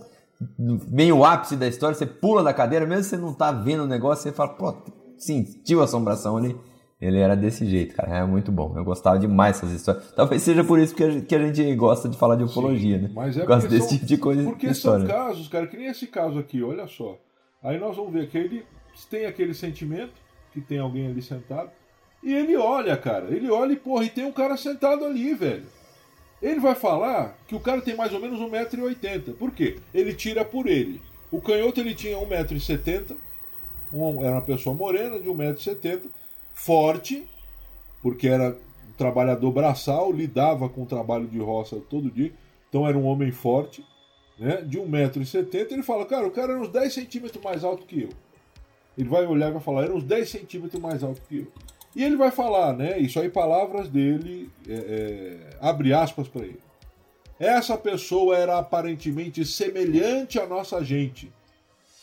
[0.90, 3.86] meio o ápice da história, você pula da cadeira, mesmo você não tá vendo o
[3.86, 4.74] negócio, você fala, pô,
[5.16, 6.56] sentiu a assombração ali.
[7.00, 8.18] Ele era desse jeito, cara.
[8.18, 8.74] É muito bom.
[8.76, 10.12] Eu gostava demais dessas histórias.
[10.12, 12.96] Talvez seja por isso que a gente, que a gente gosta de falar de ufologia,
[12.96, 13.10] Sim, né?
[13.12, 14.44] Mas é gosta desse são, tipo de coisa.
[14.44, 17.18] Porque de são casos, cara, que nem esse caso aqui, olha só.
[17.60, 18.64] Aí nós vamos ver que ele
[19.10, 20.12] tem aquele sentimento
[20.52, 21.70] que tem alguém ali sentado.
[22.22, 23.34] E ele olha, cara.
[23.34, 25.66] Ele olha e, porra, e tem um cara sentado ali, velho.
[26.40, 29.34] Ele vai falar que o cara tem mais ou menos 1,80m.
[29.34, 29.78] Por quê?
[29.94, 31.00] Ele tira por ele.
[31.30, 33.16] O canhoto ele tinha 1,70m
[33.92, 36.02] Um, era uma pessoa morena, de 1,70m,
[36.52, 37.26] forte,
[38.02, 38.56] porque era
[38.88, 42.32] um trabalhador braçal, lidava com o trabalho de roça todo dia,
[42.68, 43.84] então era um homem forte,
[44.38, 45.72] né, de 1,70m.
[45.72, 48.08] Ele fala, cara, o cara era uns 10 centímetros mais alto que eu.
[48.96, 51.46] Ele vai olhar e vai falar, era uns 10 centímetros mais alto que eu.
[51.94, 52.98] E ele vai falar, né?
[52.98, 56.60] Isso aí, palavras dele, é, é, abre aspas para ele.
[57.38, 61.30] Essa pessoa era aparentemente semelhante à nossa gente.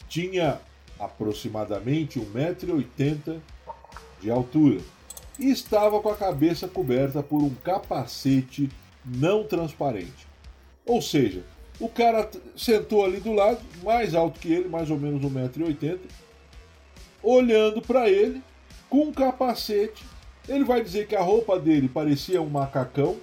[0.07, 0.59] Tinha
[0.99, 3.39] aproximadamente 1,80m
[4.21, 4.81] de altura
[5.39, 8.69] e estava com a cabeça coberta por um capacete
[9.05, 10.27] não transparente.
[10.85, 11.43] Ou seja,
[11.79, 15.99] o cara sentou ali do lado, mais alto que ele, mais ou menos 1,80m,
[17.23, 18.43] olhando para ele
[18.89, 20.03] com um capacete.
[20.47, 23.17] Ele vai dizer que a roupa dele parecia um macacão,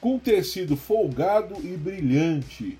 [0.00, 2.78] com tecido folgado e brilhante.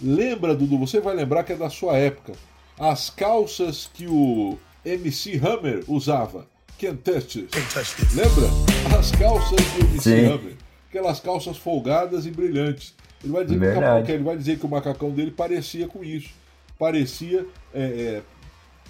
[0.00, 0.78] Lembra, Dudu?
[0.78, 2.32] Você vai lembrar que é da sua época.
[2.78, 6.46] As calças que o MC Hammer usava.
[6.78, 8.14] Can't touch this.
[8.16, 8.98] Lembra?
[8.98, 10.26] As calças do MC Sim.
[10.26, 10.56] Hammer.
[10.88, 12.94] Aquelas calças folgadas e brilhantes.
[13.22, 13.60] Ele vai, dizer
[14.04, 16.30] que, ele vai dizer que o macacão dele parecia com isso.
[16.76, 18.22] Parecia é, é,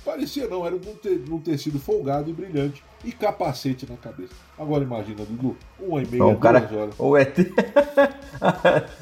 [0.05, 4.33] Parecia não, era um tecido folgado e brilhante e capacete na cabeça.
[4.59, 6.95] Agora imagina, Dudu, uma e meia, um cara, horas.
[6.99, 7.37] O ET.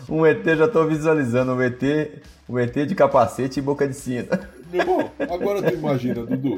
[0.09, 1.83] um ET, já estou visualizando, um ET,
[2.49, 4.29] um ET de capacete e boca de sino.
[4.71, 6.57] Meu irmão, agora tu imagina, Dudu.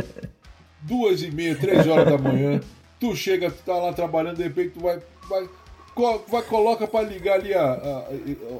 [0.80, 2.60] Duas e meia, três horas da manhã,
[2.98, 4.98] tu chega, tu tá lá trabalhando, de repente tu vai.
[5.28, 5.48] vai
[6.28, 8.08] vai, coloca para ligar ali a,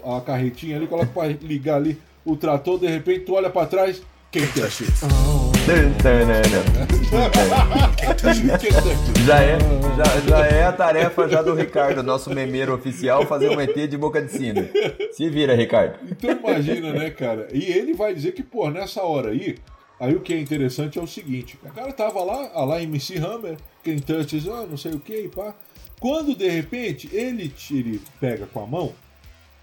[0.05, 3.67] a, a, carretinha ali, coloca para ligar ali o trator, de repente tu olha para
[3.67, 5.52] trás, quem que é?
[9.25, 9.59] já, é,
[9.97, 13.97] já, já é a tarefa já do Ricardo, nosso memeiro oficial, fazer um ET de
[13.97, 14.69] boca de sino.
[15.13, 16.01] Se vira, Ricardo.
[16.11, 17.47] Então imagina, né, cara?
[17.53, 19.57] E ele vai dizer que, pô, nessa hora aí,
[20.01, 23.19] aí o que é interessante é o seguinte: o cara tava lá, a lá MC
[23.19, 25.55] Hammer, quem touches, ah, não sei o que, pá.
[26.01, 28.93] Quando de repente ele, ele pega com a mão,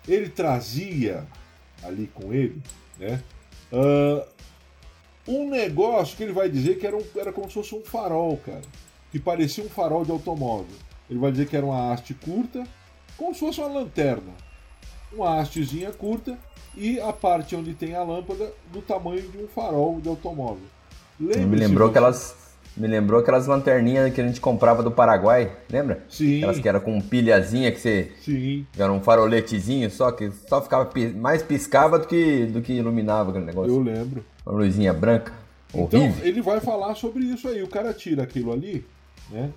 [0.08, 1.28] ele trazia
[1.84, 2.62] ali com ele,
[2.98, 3.22] né?
[3.72, 4.24] Uh,
[5.30, 8.36] um negócio que ele vai dizer que era, um, era como se fosse um farol,
[8.38, 8.64] cara.
[9.12, 10.76] Que parecia um farol de automóvel.
[11.08, 12.64] Ele vai dizer que era uma haste curta,
[13.16, 14.34] como se fosse uma lanterna.
[15.14, 16.38] Uma hastezinha curta
[16.76, 20.66] e a parte onde tem a lâmpada do tamanho de um farol de automóvel.
[21.20, 22.36] Me lembrou aquelas
[22.80, 26.04] me lembrou aquelas lanterninhas que a gente comprava do Paraguai, lembra?
[26.08, 26.38] Sim.
[26.38, 28.12] Aquelas que era com pilhazinha que você.
[28.22, 28.66] Sim.
[28.78, 33.46] Era um faroletezinho só que só ficava mais piscava do que, do que iluminava aquele
[33.46, 33.74] negócio.
[33.74, 34.24] Eu lembro.
[34.46, 35.34] Uma luzinha branca.
[35.74, 37.62] Então, ele vai falar sobre isso aí.
[37.62, 38.86] O cara tira aquilo ali,
[39.30, 39.52] né?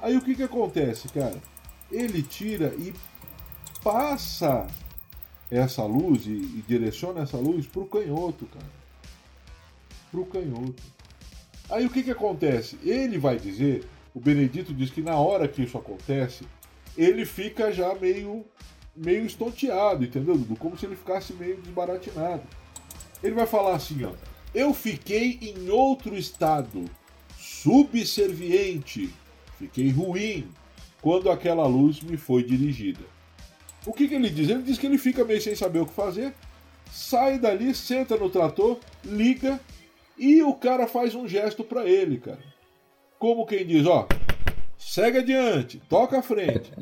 [0.00, 1.36] Aí o que que acontece, cara?
[1.90, 2.94] Ele tira e
[3.82, 4.66] passa
[5.50, 8.82] essa luz e, e direciona essa luz pro canhoto, cara.
[10.10, 10.82] Pro canhoto.
[11.72, 12.78] Aí o que que acontece?
[12.84, 16.44] Ele vai dizer, o Benedito diz que na hora que isso acontece,
[16.96, 18.44] ele fica já meio
[18.94, 20.54] meio estonteado, entendeu, Dudu?
[20.54, 22.42] Como se ele ficasse meio desbaratinado.
[23.22, 24.12] Ele vai falar assim, ó.
[24.54, 26.84] Eu fiquei em outro estado,
[27.38, 29.08] subserviente,
[29.58, 30.46] fiquei ruim
[31.00, 33.00] quando aquela luz me foi dirigida.
[33.86, 34.50] O que, que ele diz?
[34.50, 36.34] Ele diz que ele fica meio sem saber o que fazer,
[36.90, 39.58] sai dali, senta no trator, liga
[40.18, 42.40] e o cara faz um gesto para ele, cara.
[43.18, 44.06] Como quem diz, ó,
[44.76, 46.72] segue adiante, toca à frente.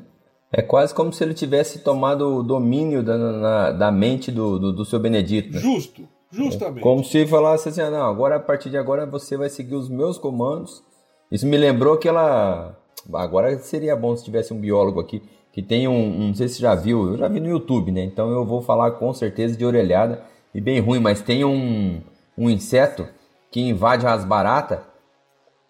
[0.52, 4.72] É quase como se ele tivesse tomado o domínio da, na, da mente do, do,
[4.72, 5.52] do seu Benedito.
[5.52, 5.60] Né?
[5.60, 6.82] Justo, Justamente.
[6.82, 9.88] Como se falasse assim, ah, não, agora a partir de agora você vai seguir os
[9.88, 10.82] meus comandos.
[11.30, 12.76] Isso me lembrou aquela.
[13.12, 16.56] Agora seria bom se tivesse um biólogo aqui que tem um, um, não sei se
[16.56, 18.04] você já viu, eu já vi no YouTube, né?
[18.04, 20.22] Então eu vou falar com certeza de orelhada
[20.54, 22.00] e bem ruim, mas tem um,
[22.38, 23.06] um inseto
[23.50, 24.80] que invade as baratas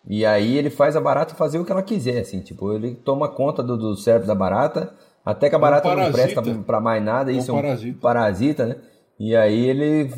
[0.07, 3.29] e aí ele faz a barata fazer o que ela quiser, assim, tipo, ele toma
[3.29, 6.81] conta do, do cérebro da barata até que a barata é um não presta para
[6.81, 7.99] mais nada, é isso é um parasita.
[8.01, 8.77] parasita, né?
[9.19, 10.11] E aí ele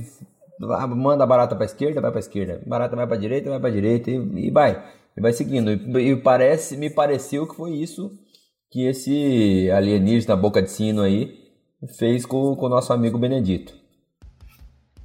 [0.96, 4.11] manda a barata para esquerda, vai para esquerda, barata vai para direita, vai para direita
[4.11, 4.81] e, e, vai,
[5.16, 5.72] e vai seguindo.
[5.72, 8.16] E, e, parece, me pareceu que foi isso
[8.70, 11.37] que esse alienígena boca de sino aí
[11.98, 13.75] fez com, com o nosso amigo Benedito.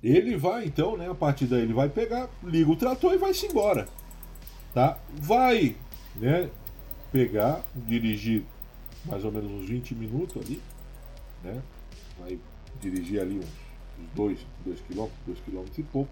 [0.04, 1.10] Ele vai então, né?
[1.10, 3.88] A partir daí ele vai pegar, liga o trator e vai-se embora,
[4.74, 5.00] tá?
[5.16, 5.76] Vai,
[6.16, 6.50] né?
[7.12, 8.44] Pegar, dirigir
[9.06, 10.62] mais ou menos uns 20 minutos ali,
[11.44, 11.62] né?
[12.20, 12.40] Vai
[12.80, 13.68] dirigir ali uns
[14.00, 14.10] uns
[14.66, 16.12] 2 km, 2 km e pouco,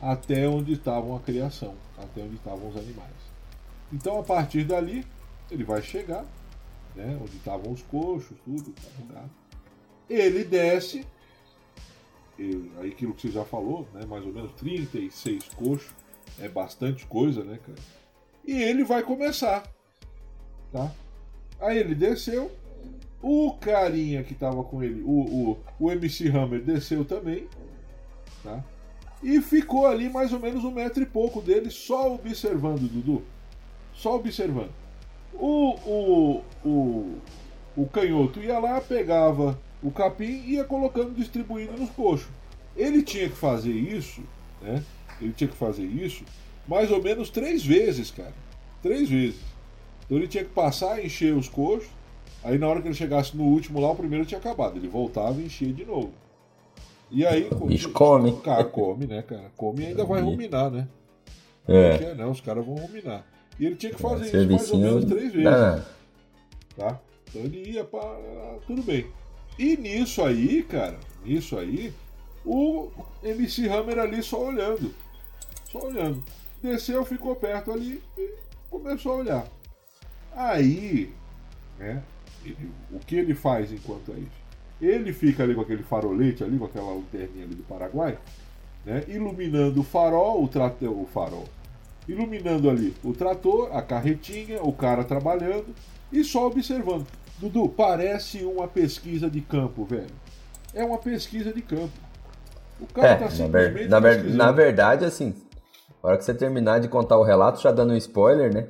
[0.00, 3.12] até onde estavam a criação, até onde estavam os animais.
[3.92, 5.04] Então a partir dali
[5.50, 6.24] ele vai chegar,
[6.94, 9.30] né, onde estavam os coxos, tudo, o gato.
[10.08, 11.06] Ele desce,
[12.38, 15.90] aí aquilo que você já falou, né, mais ou menos 36 coxos,
[16.38, 17.78] é bastante coisa, né, cara?
[18.44, 19.62] E ele vai começar,
[20.72, 20.90] tá?
[21.60, 22.50] Aí ele desceu,
[23.22, 27.46] o carinha que tava com ele, o, o, o MC Hammer, desceu também,
[28.42, 28.64] tá?
[29.22, 33.22] E ficou ali mais ou menos um metro e pouco dele, só observando, Dudu.
[33.94, 34.72] Só observando.
[35.32, 37.18] O, o, o,
[37.76, 42.28] o canhoto ia lá, pegava o capim e ia colocando, distribuindo nos coxos.
[42.76, 44.22] Ele tinha que fazer isso,
[44.60, 44.82] né?
[45.20, 46.24] Ele tinha que fazer isso
[46.66, 48.34] mais ou menos três vezes, cara.
[48.82, 49.40] Três vezes.
[50.04, 51.90] Então ele tinha que passar, encher os coxos.
[52.44, 54.76] Aí na hora que ele chegasse no último lá, o primeiro tinha acabado.
[54.76, 56.12] Ele voltava e enchia de novo.
[57.10, 57.48] E aí.
[57.66, 58.32] Bicho come.
[58.42, 59.50] Cara, come, né, cara?
[59.56, 60.88] Come e ainda vai ruminar, né?
[61.68, 61.96] É.
[61.96, 63.24] Porque, não, os caras vão ruminar.
[63.60, 65.84] E ele tinha que fazer isso mais ou menos três vezes.
[66.76, 66.98] Tá?
[67.28, 68.58] Então ele ia para.
[68.66, 69.06] Tudo bem.
[69.62, 71.94] E nisso aí, cara, nisso aí,
[72.44, 72.90] o
[73.22, 74.92] MC Hammer ali só olhando.
[75.70, 76.20] Só olhando.
[76.60, 78.30] Desceu, ficou perto ali e
[78.68, 79.46] começou a olhar.
[80.34, 81.12] Aí,
[81.78, 82.02] né?
[82.44, 84.42] ele- o que ele faz enquanto é isso?
[84.80, 88.18] Ele fica ali com aquele farolete ali, com aquela lanterninha ali do Paraguai,
[88.84, 89.04] né?
[89.06, 91.48] Iluminando o farol, o trator, o farol.
[92.08, 95.72] Iluminando ali o trator, a carretinha, o cara trabalhando
[96.10, 97.06] e só observando.
[97.42, 100.06] Dudu, parece uma pesquisa de campo, velho.
[100.72, 101.90] É uma pesquisa de campo.
[102.80, 105.34] O cara É, tá simplesmente na ver- na verdade, assim,
[106.02, 108.68] na hora que você terminar de contar o relato, já dando um spoiler, né,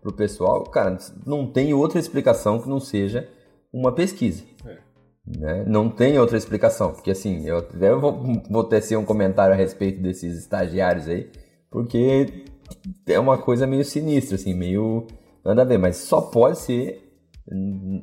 [0.00, 3.28] pro pessoal, cara, não tem outra explicação que não seja
[3.72, 4.42] uma pesquisa.
[4.66, 4.78] É.
[5.26, 5.64] Né?
[5.66, 10.00] Não tem outra explicação, porque assim, eu até vou, vou tecer um comentário a respeito
[10.02, 11.30] desses estagiários aí,
[11.70, 12.44] porque
[13.06, 15.06] é uma coisa meio sinistra, assim, meio
[15.44, 17.03] nada a ver, mas só pode ser,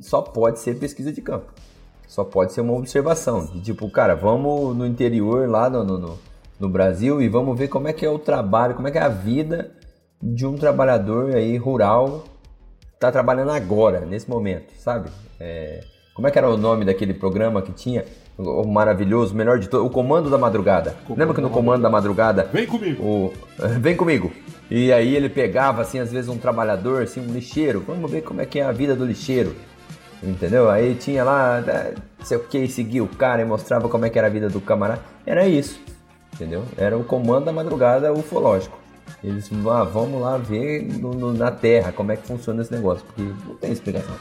[0.00, 1.52] só pode ser pesquisa de campo.
[2.06, 3.46] Só pode ser uma observação.
[3.46, 6.18] De tipo, cara, vamos no interior lá no, no,
[6.60, 9.02] no- Brasil e vamos ver como é que é o trabalho, como é que é
[9.02, 9.72] a vida
[10.22, 12.24] de um trabalhador aí rural
[13.00, 15.10] tá trabalhando agora, nesse momento, sabe?
[15.40, 15.80] É,
[16.14, 18.04] como é que era o nome daquele programa que tinha?
[18.38, 20.92] O, maravilhoso, o melhor de todos, o Comando da Madrugada.
[21.04, 23.02] Comando Lembra que no Comando da Madrugada Vem comigo.
[23.02, 23.32] o
[23.80, 24.30] vem comigo.
[24.74, 27.80] E aí ele pegava assim às vezes um trabalhador, assim um lixeiro.
[27.86, 29.54] Vamos ver como é que é a vida do lixeiro.
[30.22, 30.70] Entendeu?
[30.70, 34.16] Aí tinha lá, né, sei o que, seguia o cara e mostrava como é que
[34.18, 35.02] era a vida do camarada.
[35.26, 35.78] Era isso.
[36.32, 36.64] Entendeu?
[36.78, 38.78] Era o comando da madrugada ufológico.
[39.22, 43.04] Eles, ah, vamos lá ver no- no- na Terra como é que funciona esse negócio,
[43.04, 44.16] porque não tem explicação.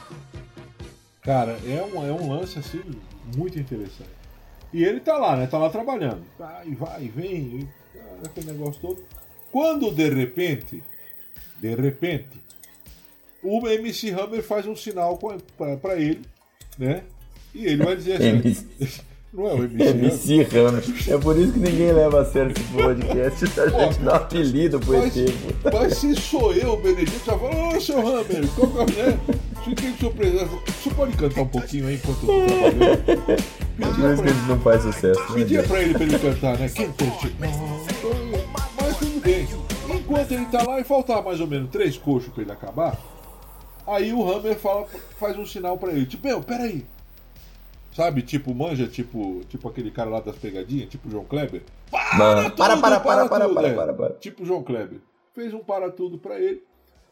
[1.22, 2.82] Cara, é um, é um lance assim
[3.38, 4.10] muito interessante.
[4.74, 5.48] E ele tá lá, né?
[5.48, 6.24] Tá lá trabalhando.
[6.38, 7.70] Vai, vai, vem,
[8.26, 9.00] aquele negócio todo.
[9.52, 10.82] Quando de repente,
[11.60, 12.30] de repente,
[13.44, 16.22] o MC Hammer faz um sinal com a- pra, pra ele,
[16.78, 17.02] né?
[17.54, 18.66] E ele vai dizer assim: MC,
[19.34, 19.96] não é o MC Hammer.
[20.06, 20.84] MC Hammer.
[21.10, 23.46] É por isso que ninguém leva a sério esse podcast.
[23.60, 25.34] A gente dá um apelido pro Mas, ET.
[25.74, 29.20] mas se sou eu, Benedito, já fala, ô seu Hammer, qual que é, né?
[29.66, 30.46] Fiquei surpresa.
[30.46, 33.04] Você pode cantar um pouquinho aí enquanto eu tô trabalhando?
[33.78, 34.48] Por Pedia isso pra que ele.
[34.48, 35.20] não faz sucesso.
[35.20, 36.70] né, Pedia pra ele pra ele cantar, né?
[36.74, 38.31] Quem tem esse-
[39.90, 42.98] Enquanto ele tá lá e faltava mais ou menos três coxos pra ele acabar,
[43.86, 44.88] aí o Hammer fala,
[45.20, 46.06] faz um sinal pra ele.
[46.06, 46.86] Tipo, meu, peraí.
[47.96, 51.62] Sabe, tipo, manja, tipo, tipo aquele cara lá das pegadinhas, tipo João Kleber.
[51.90, 53.74] Para, tudo, para, para, para, tudo, para, é.
[53.74, 54.14] para, para.
[54.14, 55.00] Tipo João Kleber.
[55.34, 56.64] Fez um para tudo pra ele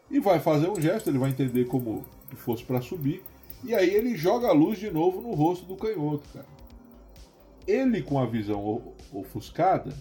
[0.10, 3.24] e vai fazer um gesto, ele vai entender como que fosse pra subir.
[3.63, 6.45] E aí ele joga a luz de novo no rosto do canhoto, cara.
[7.67, 8.82] Ele com a visão
[9.13, 9.93] ofuscada,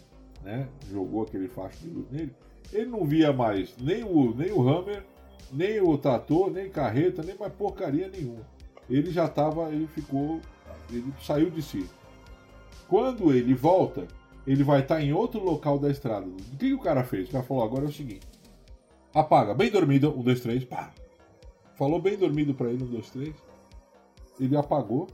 [0.43, 0.69] né?
[0.91, 2.35] Jogou aquele facho de luz nele.
[2.73, 5.05] Ele não via mais nem o, nem o Hammer,
[5.53, 8.47] nem o Tator, nem carreta, nem mais porcaria nenhuma.
[8.89, 10.41] Ele já tava, ele ficou,
[10.91, 11.89] ele saiu de si.
[12.89, 14.07] Quando ele volta,
[14.47, 16.27] ele vai estar em outro local da estrada.
[16.27, 17.29] O que, que o cara fez?
[17.29, 18.27] O cara falou: agora é o seguinte:
[19.15, 20.93] apaga, bem dormido, um, dois, três, pá.
[21.75, 23.35] Falou bem dormido pra ele, um, dois, três.
[24.41, 25.07] Ele apagou.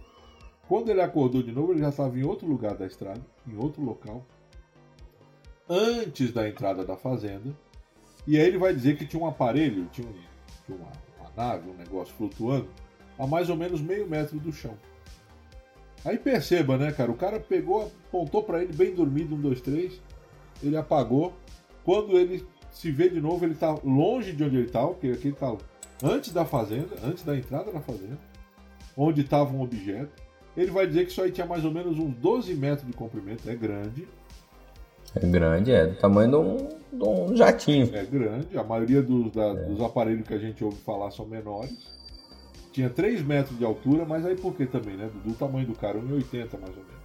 [0.69, 3.83] Quando ele acordou de novo, ele já estava em outro lugar da estrada, em outro
[3.83, 4.25] local,
[5.69, 7.55] antes da entrada da fazenda.
[8.27, 10.13] E aí ele vai dizer que tinha um aparelho, tinha, um-
[10.65, 10.91] tinha uma,
[11.21, 12.69] uma nave, um negócio flutuando,
[13.19, 14.75] a mais ou menos meio metro do chão.
[16.05, 17.11] Aí perceba, né, cara?
[17.11, 20.01] O cara pegou, apontou pra ele bem dormido, um, dois, três.
[20.63, 21.33] Ele apagou.
[21.83, 25.29] Quando ele se vê de novo, ele tá longe de onde ele estava, porque aqui
[25.29, 25.57] ele tá
[26.03, 28.19] antes da fazenda, antes da entrada da fazenda,
[28.97, 30.23] onde estava um objeto.
[30.57, 33.49] Ele vai dizer que isso aí tinha mais ou menos uns 12 metros de comprimento,
[33.49, 34.07] é grande,
[35.17, 36.57] É grande, é do tamanho de um,
[36.99, 37.95] de um jatinho.
[37.95, 38.57] é grande.
[38.59, 41.93] A maioria dos, da- dos aparelhos que a gente ouve falar são menores.
[42.73, 45.09] Tinha 3 metros de altura, mas aí por que também, né?
[45.13, 47.05] Do, do tamanho do cara, 1,80 mais ou menos.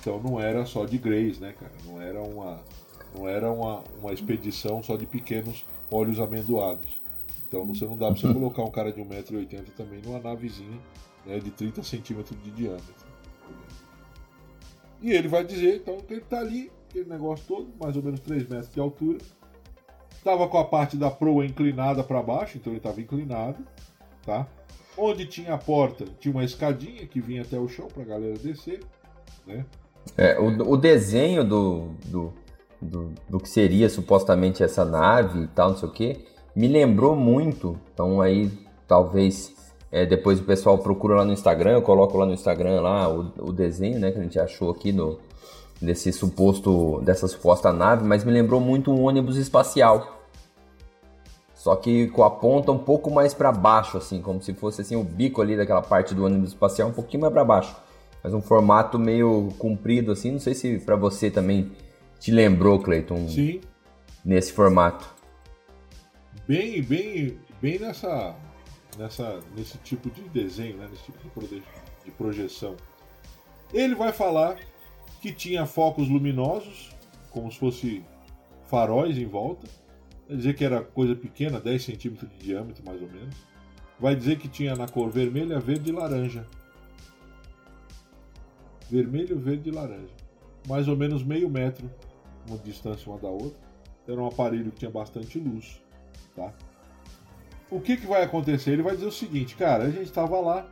[0.00, 1.72] Então não era só de Grace, né, cara?
[1.84, 2.60] Não era uma,
[3.16, 7.00] Não era uma, uma expedição só de pequenos olhos amendoados.
[7.46, 10.78] Então você não dá pra você colocar um cara de 1,80m também numa navezinha
[11.24, 12.94] né, de 30 centímetros de diâmetro.
[15.00, 18.20] E ele vai dizer, então, que ele tá ali, aquele negócio todo, mais ou menos
[18.20, 19.18] 3 metros de altura.
[20.24, 23.64] Tava com a parte da proa inclinada para baixo, então ele estava inclinado,
[24.24, 24.46] tá?
[24.96, 28.38] Onde tinha a porta, tinha uma escadinha que vinha até o chão para a galera
[28.38, 28.80] descer,
[29.46, 29.64] né?
[30.16, 32.32] É, o, o desenho do, do,
[32.80, 36.24] do, do, que seria supostamente essa nave e tal, não sei o que,
[36.54, 37.78] me lembrou muito.
[37.92, 38.50] Então aí
[38.88, 39.54] talvez
[39.92, 43.32] é, depois o pessoal procura lá no Instagram, eu coloco lá no Instagram lá o,
[43.38, 45.18] o desenho, né, que a gente achou aqui no
[45.80, 50.16] desse suposto dessa suposta nave, mas me lembrou muito um ônibus espacial.
[51.54, 54.94] Só que com a ponta um pouco mais para baixo, assim, como se fosse assim
[54.94, 57.76] o bico ali daquela parte do ônibus espacial um pouquinho mais para baixo.
[58.22, 61.72] Mas um formato meio comprido assim, não sei se para você também
[62.18, 63.28] te lembrou, Cleiton.
[63.28, 63.60] Sim.
[64.24, 65.08] Nesse formato.
[66.46, 68.34] Bem, bem, bem nessa,
[68.98, 70.88] nessa, nesse tipo de desenho, né?
[70.90, 71.18] nesse tipo
[72.04, 72.76] de projeção.
[73.72, 74.56] Ele vai falar
[75.26, 76.90] que tinha focos luminosos,
[77.30, 78.04] como se fosse
[78.68, 79.66] faróis em volta
[80.28, 83.36] Vai dizer que era coisa pequena, 10 centímetros de diâmetro mais ou menos.
[83.98, 86.44] Vai dizer que tinha na cor vermelha, verde e laranja.
[88.90, 90.14] Vermelho, verde e laranja.
[90.66, 91.88] Mais ou menos meio metro,
[92.48, 93.58] uma distância uma da outra.
[94.06, 95.80] Era um aparelho que tinha bastante luz.
[96.34, 96.52] Tá?
[97.70, 98.72] O que, que vai acontecer?
[98.72, 100.68] Ele vai dizer o seguinte, cara, a gente estava lá.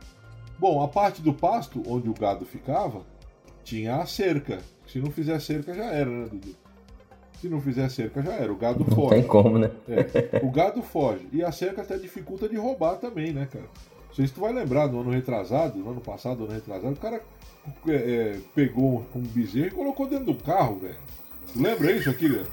[0.59, 3.05] Bom, a parte do pasto onde o gado ficava
[3.65, 4.59] tinha a cerca.
[4.87, 6.55] Se não fizer cerca já era, né, Dudu?
[7.41, 8.53] Se não fizer cerca, já era.
[8.53, 9.15] O gado não foge.
[9.15, 9.69] Tem como, né?
[9.89, 11.27] É, o gado foge.
[11.33, 13.65] E a cerca até dificulta de roubar também, né, cara?
[14.07, 16.93] Não sei se tu vai lembrar, no ano retrasado, no ano passado, no ano retrasado,
[16.93, 17.21] o cara
[17.87, 20.95] é, é, pegou um bezerro e colocou dentro do carro, velho.
[21.55, 22.47] Lembra isso aqui, velho?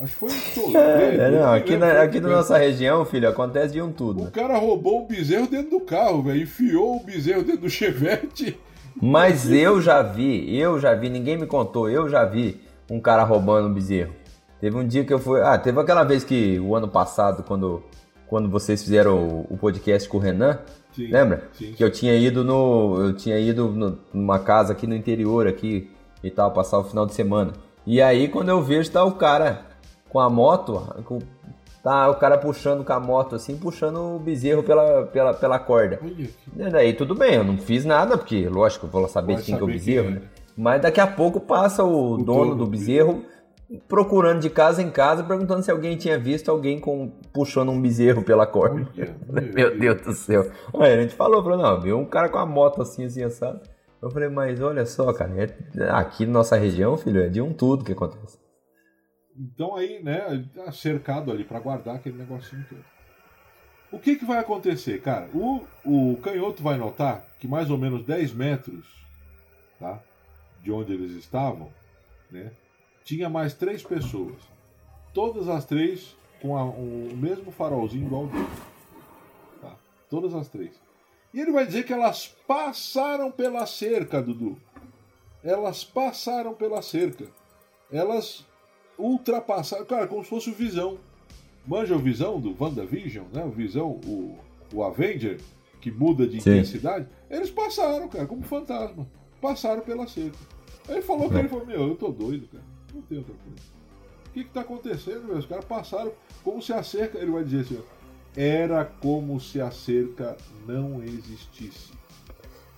[0.00, 1.22] Acho que foi em Toledo.
[1.22, 4.24] É, não, aqui, na, aqui na nossa região, filho, acontece de um tudo.
[4.24, 6.42] O cara roubou o bezerro dentro do carro, velho.
[6.42, 8.58] Enfiou o bezerro dentro do chevette.
[9.00, 13.24] Mas eu já vi, eu já vi, ninguém me contou, eu já vi um cara
[13.24, 14.12] roubando um bezerro.
[14.60, 15.40] Teve um dia que eu fui.
[15.42, 17.82] Ah, teve aquela vez que o ano passado, quando,
[18.26, 20.58] quando vocês fizeram o, o podcast com o Renan,
[20.92, 21.48] sim, lembra?
[21.52, 21.72] Sim.
[21.72, 22.96] Que eu tinha ido no.
[22.98, 25.90] Eu tinha ido no, numa casa aqui no interior aqui
[26.22, 27.52] e tal, passar o final de semana.
[27.86, 29.66] E aí quando eu vejo tá o cara
[30.08, 31.18] com a moto, com,
[31.84, 36.00] tá o cara puxando com a moto assim, puxando o bezerro pela, pela, pela corda.
[36.02, 39.54] E daí tudo bem, eu não fiz nada, porque lógico, eu vou saber de quem
[39.54, 40.22] que é o bezerro, né?
[40.56, 43.22] Mas daqui a pouco passa o, o dono do bezerro
[43.88, 48.22] procurando de casa em casa, perguntando se alguém tinha visto alguém com, puxando um bezerro
[48.22, 48.88] pela corda.
[49.54, 50.50] meu Deus do céu.
[50.78, 53.60] Aí a gente falou, falou, não, viu um cara com a moto assim, assim, assado.
[54.00, 57.52] Eu falei, mas olha só, cara, é, aqui na nossa região, filho, é de um
[57.52, 58.38] tudo que acontece.
[59.36, 62.84] Então aí, né, tá cercado ali para guardar aquele negocinho todo.
[63.90, 65.28] O que que vai acontecer, cara?
[65.34, 68.86] O, o canhoto vai notar que mais ou menos 10 metros,
[69.78, 70.00] tá?
[70.62, 71.68] de onde eles estavam,
[72.30, 72.50] né,
[73.04, 74.36] tinha mais três pessoas.
[75.12, 78.48] Todas as três com a, o mesmo farolzinho igual dele.
[79.60, 79.76] Tá?
[80.08, 80.72] Todas as três.
[81.32, 84.56] E ele vai dizer que elas passaram pela cerca, Dudu.
[85.42, 87.26] Elas passaram pela cerca.
[87.92, 88.44] Elas
[88.98, 89.84] ultrapassaram.
[89.84, 90.98] Cara, como se fosse o Visão.
[91.66, 93.42] Manja o Visão do WandaVision, né?
[93.44, 94.36] O Visão, o,
[94.72, 95.40] o Avenger,
[95.80, 96.50] que muda de Sim.
[96.50, 97.06] intensidade.
[97.30, 99.06] Eles passaram, cara, como fantasma.
[99.40, 100.36] Passaram pela cerca.
[100.88, 102.64] Aí ele falou que ele falou, meu, eu tô doido, cara.
[102.94, 103.74] Não tem outra coisa.
[104.28, 105.36] O que que tá acontecendo, meu?
[105.36, 107.82] Os caras passaram como se a cerca, ele vai dizer assim,
[108.36, 110.36] era como se a cerca
[110.66, 111.92] não existisse.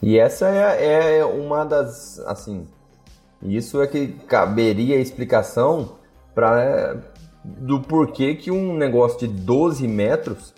[0.02, 2.66] E essa é, é uma das, assim,
[3.42, 5.96] isso é que caberia a explicação
[6.36, 6.98] para
[7.42, 10.52] do porquê que um negócio de 12 metros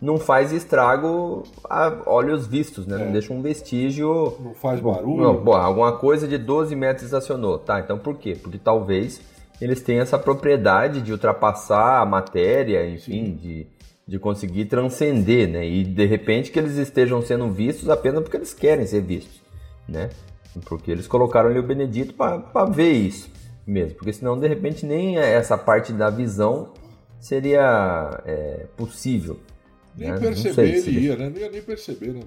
[0.00, 3.02] não faz estrago a olhos vistos, né?
[3.02, 3.04] É.
[3.04, 4.36] Não deixa um vestígio.
[4.40, 5.22] Não faz barulho.
[5.22, 7.58] Não, bom, alguma coisa de 12 metros estacionou.
[7.58, 8.36] Tá, então por quê?
[8.40, 9.20] Porque talvez
[9.60, 13.66] eles tenham essa propriedade de ultrapassar a matéria, enfim, de,
[14.06, 15.68] de conseguir transcender, né?
[15.68, 19.42] E de repente que eles estejam sendo vistos apenas porque eles querem ser vistos,
[19.86, 20.08] né?
[20.64, 23.37] Porque eles colocaram ali o Benedito para ver isso
[23.68, 23.96] mesmo.
[23.96, 26.72] Porque senão, de repente, nem essa parte da visão
[27.20, 29.38] seria é, possível.
[29.96, 30.18] Nem né?
[30.18, 30.90] perceber ele se...
[30.90, 31.28] ia, né?
[31.28, 32.22] Não ia nem perceber, né?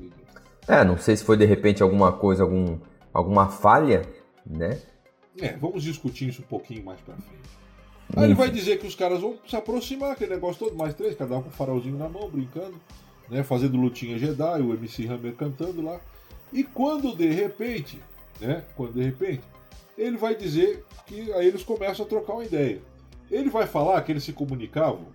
[0.67, 2.77] É, não sei se foi de repente alguma coisa, algum,
[3.11, 4.03] alguma falha,
[4.45, 4.79] né?
[5.39, 7.41] É, vamos discutir isso um pouquinho mais pra frente.
[8.15, 11.15] Aí ele vai dizer que os caras vão se aproximar, aquele negócio todo, mais três,
[11.15, 12.75] cada um com o farolzinho na mão, brincando,
[13.29, 13.41] né?
[13.41, 15.99] Fazendo lutinha Jedi, o MC Hammer cantando lá.
[16.51, 17.99] E quando de repente,
[18.39, 18.63] né?
[18.75, 19.41] Quando de repente,
[20.01, 22.81] ele vai dizer que aí eles começam a trocar uma ideia.
[23.29, 25.05] Ele vai falar que eles se comunicavam,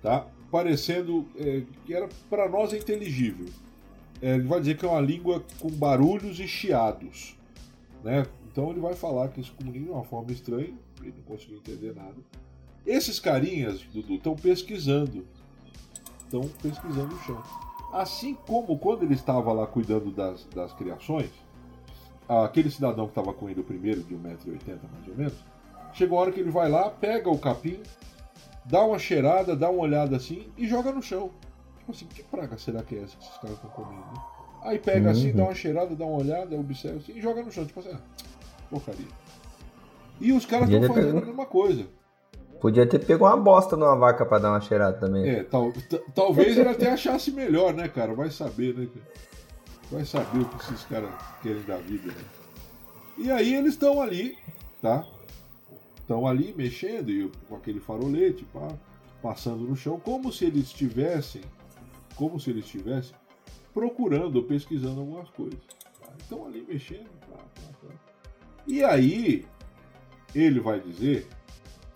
[0.00, 0.26] tá?
[0.50, 3.46] Parecendo é, que era para nós é inteligível.
[4.20, 7.36] É, ele vai dizer que é uma língua com barulhos e chiados,
[8.04, 8.24] né?
[8.50, 11.94] Então ele vai falar que se comunica de uma forma estranha, ele não conseguiu entender
[11.94, 12.16] nada.
[12.86, 15.26] Esses carinhas, Dudu, estão pesquisando.
[16.24, 17.42] Estão pesquisando o chão.
[17.92, 21.30] Assim como quando ele estava lá cuidando das, das criações,
[22.40, 25.34] aquele cidadão que estava com ele o primeiro, de 1,80m mais ou menos,
[25.92, 27.80] chegou a hora que ele vai lá, pega o capim,
[28.64, 31.30] dá uma cheirada, dá uma olhada assim e joga no chão.
[31.78, 34.00] Tipo assim, que praga será que é essa que esses caras estão comendo?
[34.00, 34.20] Né?
[34.62, 35.36] Aí pega assim, uhum.
[35.36, 37.64] dá uma cheirada, dá uma olhada, observa assim e joga no chão.
[37.64, 38.00] Tipo assim, ah,
[38.70, 39.06] porcaria.
[40.20, 41.84] E os caras estão fazendo a mesma coisa.
[42.60, 45.28] Podia ter pego uma bosta numa vaca para dar uma cheirada também.
[45.28, 45.72] É, tal,
[46.14, 48.14] talvez ele até achasse melhor, né, cara?
[48.14, 48.88] Vai saber, né,
[49.92, 51.10] Vai saber o que esses caras
[51.42, 52.24] querem da vida, né?
[53.18, 54.38] E aí eles estão ali,
[54.80, 55.06] tá?
[56.00, 58.74] Estão ali mexendo e com aquele farolete, pá,
[59.20, 61.42] passando no chão, como se eles estivessem,
[62.16, 63.14] como se eles estivessem
[63.74, 65.60] procurando ou pesquisando algumas coisas.
[66.00, 66.10] Tá?
[66.18, 67.94] Estão ali mexendo, pá, pá, pá.
[68.66, 69.44] E aí
[70.34, 71.28] ele vai dizer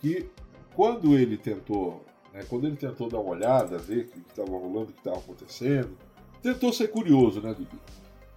[0.00, 0.28] que
[0.74, 4.90] quando ele tentou, né, quando ele tentou dar uma olhada, ver o que estava rolando,
[4.90, 5.96] o que estava acontecendo,
[6.42, 7.78] tentou ser curioso, né, Dudu?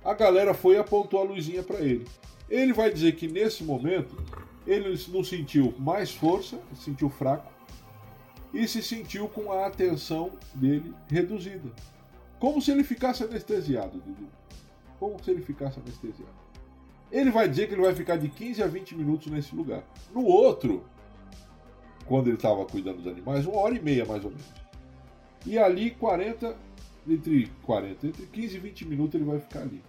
[0.04, 2.08] A galera foi e apontou a luzinha para ele.
[2.50, 4.16] Ele vai dizer que nesse momento
[4.66, 7.52] ele não sentiu mais força, sentiu fraco
[8.54, 11.70] e se sentiu com a atenção dele reduzida.
[12.40, 14.28] Como se ele ficasse anestesiado, Dudu.
[15.00, 16.40] Como se ele ficasse anestesiado.
[17.12, 19.84] Ele vai dizer que ele vai ficar de 15 a 20 minutos nesse lugar.
[20.14, 20.84] No outro,
[22.06, 24.46] quando ele estava cuidando dos animais, uma hora e meia mais ou menos.
[25.46, 26.56] E ali 40,
[27.08, 29.82] entre 40, entre 15 e 20 minutos ele vai ficar ali.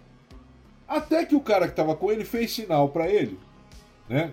[0.87, 3.39] Até que o cara que estava com ele fez sinal para ele,
[4.09, 4.31] né?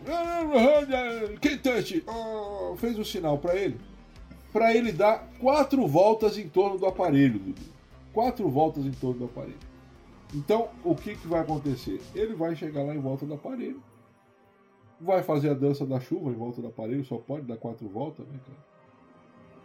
[1.40, 3.78] Quentante, oh, fez um sinal para ele,
[4.52, 7.62] para ele dar quatro voltas em torno do aparelho, Dudu.
[8.12, 9.68] Quatro voltas em torno do aparelho.
[10.34, 12.00] Então, o que, que vai acontecer?
[12.14, 13.80] Ele vai chegar lá em volta do aparelho,
[15.00, 18.26] vai fazer a dança da chuva em volta do aparelho, só pode dar quatro voltas,
[18.26, 18.58] né, cara?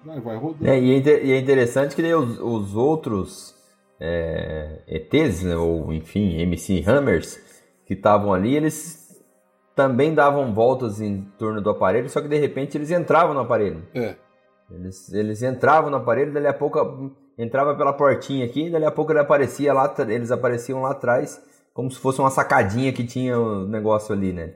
[0.05, 0.67] Vai, vai rodando.
[0.67, 3.55] É, e, é, é interessante que os, os outros
[3.99, 7.39] é, ETs, né, ou enfim, MC Hammers,
[7.85, 9.03] que estavam ali, eles
[9.75, 13.83] também davam voltas em torno do aparelho, só que de repente eles entravam no aparelho.
[13.93, 14.15] É.
[14.71, 19.11] Eles, eles entravam no aparelho, dali a pouco entrava pela portinha aqui, dali a pouco
[19.11, 21.41] ele aparecia lá, eles apareciam lá atrás,
[21.73, 24.53] como se fosse uma sacadinha que tinha o negócio ali, né?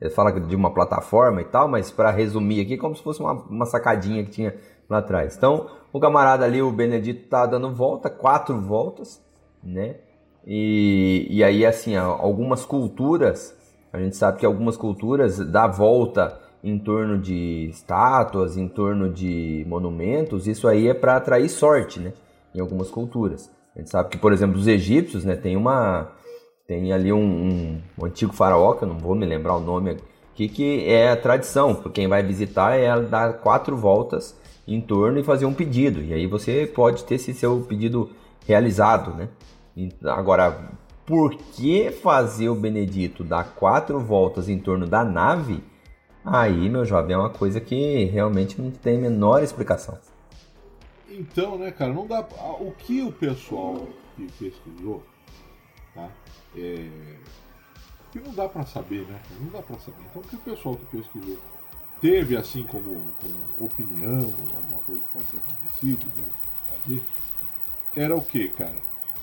[0.00, 3.32] Ele fala de uma plataforma e tal, mas para resumir aqui, como se fosse uma,
[3.32, 4.54] uma sacadinha que tinha
[4.88, 5.36] lá atrás.
[5.36, 9.22] Então, o camarada ali, o Benedito, tá dando volta, quatro voltas,
[9.62, 9.96] né?
[10.46, 13.54] E, e aí, assim, algumas culturas,
[13.92, 19.64] a gente sabe que algumas culturas dá volta em torno de estátuas, em torno de
[19.68, 22.12] monumentos, isso aí é para atrair sorte, né?
[22.54, 23.50] Em algumas culturas.
[23.74, 26.12] A gente sabe que, por exemplo, os egípcios, né, tem uma
[26.66, 29.96] tem ali um, um, um, antigo faraó, que eu não vou me lembrar o nome
[30.32, 31.74] aqui, que é a tradição.
[31.94, 34.38] Quem vai visitar é dar quatro voltas
[34.68, 36.02] em torno e fazer um pedido.
[36.02, 38.10] E aí você pode ter esse seu pedido
[38.46, 39.28] realizado, né?
[40.04, 40.72] Agora,
[41.06, 45.64] por que fazer o Benedito dar quatro voltas em torno da nave?
[46.22, 49.98] Aí, meu jovem, é uma coisa que realmente não tem a menor explicação.
[51.08, 52.20] Então, né, cara, não dá.
[52.60, 55.02] O que o pessoal que pesquisou,
[55.94, 56.10] tá?
[56.54, 56.90] É,
[58.12, 59.18] que não dá para saber, né?
[59.40, 60.02] Não dá para saber.
[60.10, 61.38] Então, o que o pessoal que pesquisou
[62.00, 66.24] teve assim como, como opinião, alguma coisa que pode ter acontecido, né?
[66.68, 67.02] Fazer,
[67.96, 68.76] era o que, cara?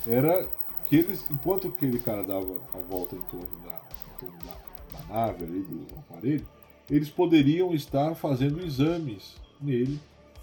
[0.06, 0.48] Era
[0.86, 3.80] que eles, enquanto aquele cara dava a volta em torno da,
[4.14, 6.46] em torno da, da nave ali, do aparelho,
[6.90, 9.98] eles poderiam estar fazendo exames nele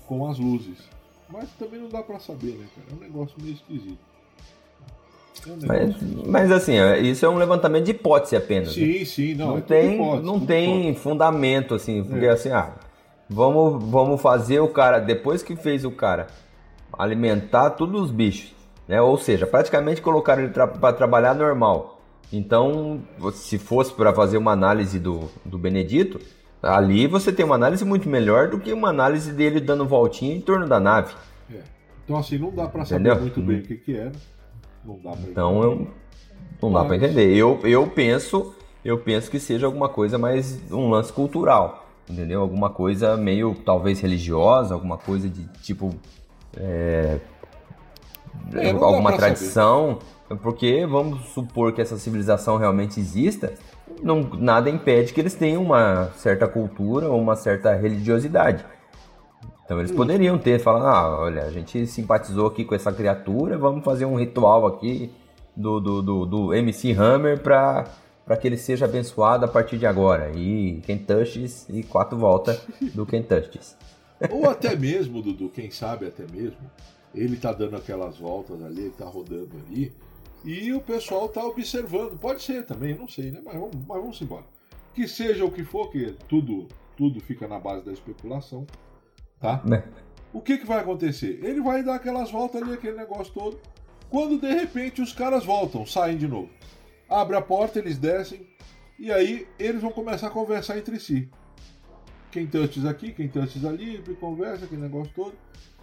[0.07, 0.89] com as luzes.
[1.29, 2.87] Mas também não dá para saber, né, cara?
[2.91, 4.12] É um negócio meio esquisito.
[5.65, 5.95] Mas,
[6.27, 8.73] mas, assim, é, isso é um levantamento de hipótese apenas.
[8.73, 9.05] Sim, né?
[9.05, 9.47] sim, não.
[9.47, 10.99] Não é tem, hipótese, não tem hipótese.
[10.99, 12.29] fundamento, assim, porque é.
[12.29, 12.71] assim, ah,
[13.29, 16.27] vamos, vamos fazer o cara, depois que fez o cara
[16.97, 18.53] alimentar todos os bichos,
[18.87, 19.01] né?
[19.01, 22.01] Ou seja, praticamente colocaram ele tra para trabalhar normal.
[22.31, 23.01] Então,
[23.33, 26.19] se fosse para fazer uma análise do, do Benedito,
[26.61, 30.41] ali você tem uma análise muito melhor do que uma análise dele dando voltinha em
[30.41, 31.13] torno da nave.
[31.53, 31.59] É.
[32.03, 34.11] Então, assim, não dá para saber muito bem o que, que era.
[34.85, 35.87] Não dá pra então eu
[36.61, 37.35] não dá para entender.
[37.35, 38.53] Eu, eu penso,
[38.83, 42.41] eu penso que seja alguma coisa mais um lance cultural, entendeu?
[42.41, 45.93] Alguma coisa meio talvez religiosa, alguma coisa de tipo
[46.57, 47.19] é,
[48.53, 50.41] é, alguma tradição, saber.
[50.41, 53.53] porque vamos supor que essa civilização realmente exista,
[54.01, 58.65] não, nada impede que eles tenham uma certa cultura ou uma certa religiosidade.
[59.65, 63.83] Então eles poderiam ter falado, ah, olha, a gente simpatizou aqui com essa criatura, vamos
[63.83, 65.09] fazer um ritual aqui
[65.55, 67.85] do, do, do, do MC Hammer para
[68.25, 70.31] para que ele seja abençoado a partir de agora.
[70.33, 73.75] E Kentucky's e quatro voltas do Kentucky's.
[74.29, 76.59] Ou até mesmo, Dudu, quem sabe até mesmo,
[77.13, 79.91] ele tá dando aquelas voltas ali, ele tá rodando ali,
[80.45, 82.17] e o pessoal tá observando.
[82.17, 83.41] Pode ser também, não sei, né?
[83.43, 84.45] Mas vamos, mas vamos embora.
[84.93, 88.65] Que seja o que for, que tudo, tudo fica na base da especulação,
[89.43, 89.61] tá?
[89.65, 89.83] Né?
[90.31, 91.39] O que, que vai acontecer?
[91.43, 93.59] Ele vai dar aquelas voltas ali, aquele negócio todo.
[94.09, 96.49] Quando de repente os caras voltam, saem de novo.
[97.09, 98.47] Abre a porta, eles descem,
[98.97, 101.29] e aí eles vão começar a conversar entre si.
[102.31, 105.33] Quem touches aqui, quem touches ali, conversa, aquele negócio todo.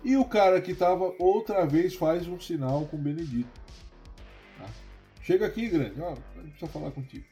[0.03, 3.61] E o cara que tava outra vez faz um sinal com o Benedito.
[4.59, 4.65] Tá?
[5.23, 7.25] Chega aqui, grande, ó, a gente precisa falar contigo.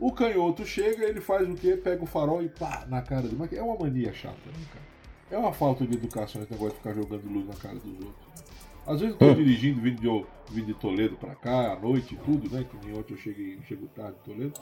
[0.00, 1.76] O canhoto chega, ele faz o quê?
[1.76, 3.54] Pega o farol e pá, na cara do.
[3.54, 4.93] É uma mania chata, né, cara?
[5.34, 8.44] É uma falta de educação esse negócio de ficar jogando luz na cara dos outros.
[8.86, 9.34] Às vezes eu tô hum.
[9.34, 12.64] dirigindo, vindo de, vindo de Toledo pra cá, à noite e tudo, né?
[12.70, 14.52] Que nem ontem eu cheguei, chego tarde de Toledo.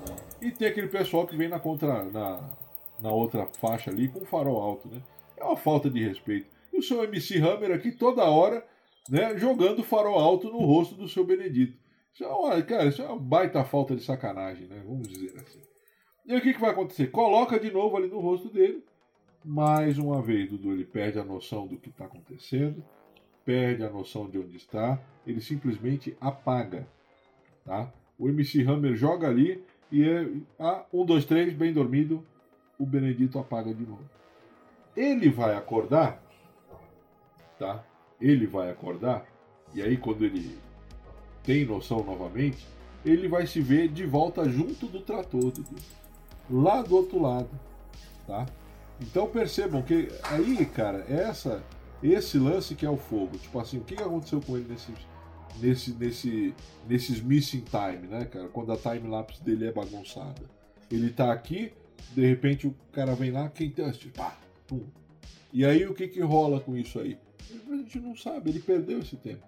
[0.40, 2.04] E tem aquele pessoal que vem na contra.
[2.04, 2.56] na,
[2.98, 5.02] na outra faixa ali com o farol alto, né?
[5.36, 6.46] É uma falta de respeito.
[6.72, 8.66] E o seu MC Hammer aqui toda hora,
[9.10, 11.76] né, jogando farol alto no rosto do seu Benedito.
[12.14, 14.80] Isso é uma, cara, isso é uma baita falta de sacanagem, né?
[14.86, 15.60] Vamos dizer assim.
[16.24, 17.08] E aí o que, que vai acontecer?
[17.08, 18.82] Coloca de novo ali no rosto dele.
[19.44, 22.82] Mais uma vez, Dudu, ele perde a noção do que está acontecendo
[23.44, 26.86] perde a noção de onde está, ele simplesmente apaga.
[27.64, 27.92] Tá?
[28.18, 30.28] O MC Hammer joga ali e é
[30.58, 32.24] ah, um, dois, três, bem dormido,
[32.78, 34.08] o Benedito apaga de novo.
[34.96, 36.22] Ele vai acordar,
[37.58, 37.84] tá?
[38.20, 39.26] Ele vai acordar,
[39.74, 40.58] e aí quando ele
[41.42, 42.66] tem noção novamente,
[43.04, 45.76] ele vai se ver de volta junto do trator, Dudu.
[46.50, 47.50] lá do outro lado,
[48.26, 48.46] tá?
[49.02, 51.62] Então percebam que aí, cara, essa
[52.02, 53.38] esse lance que é o fogo.
[53.38, 54.92] Tipo assim, o que aconteceu com ele nesse,
[55.60, 56.54] nesse, nesse,
[56.88, 58.48] nesses missing time, né, cara?
[58.48, 60.42] Quando a time lapse dele é bagunçada.
[60.90, 61.72] Ele tá aqui,
[62.14, 64.36] de repente o cara vem lá, quem teste, pá,
[64.66, 64.84] pum.
[65.52, 67.18] E aí o que que rola com isso aí?
[67.70, 69.46] A gente não sabe, ele perdeu esse tempo.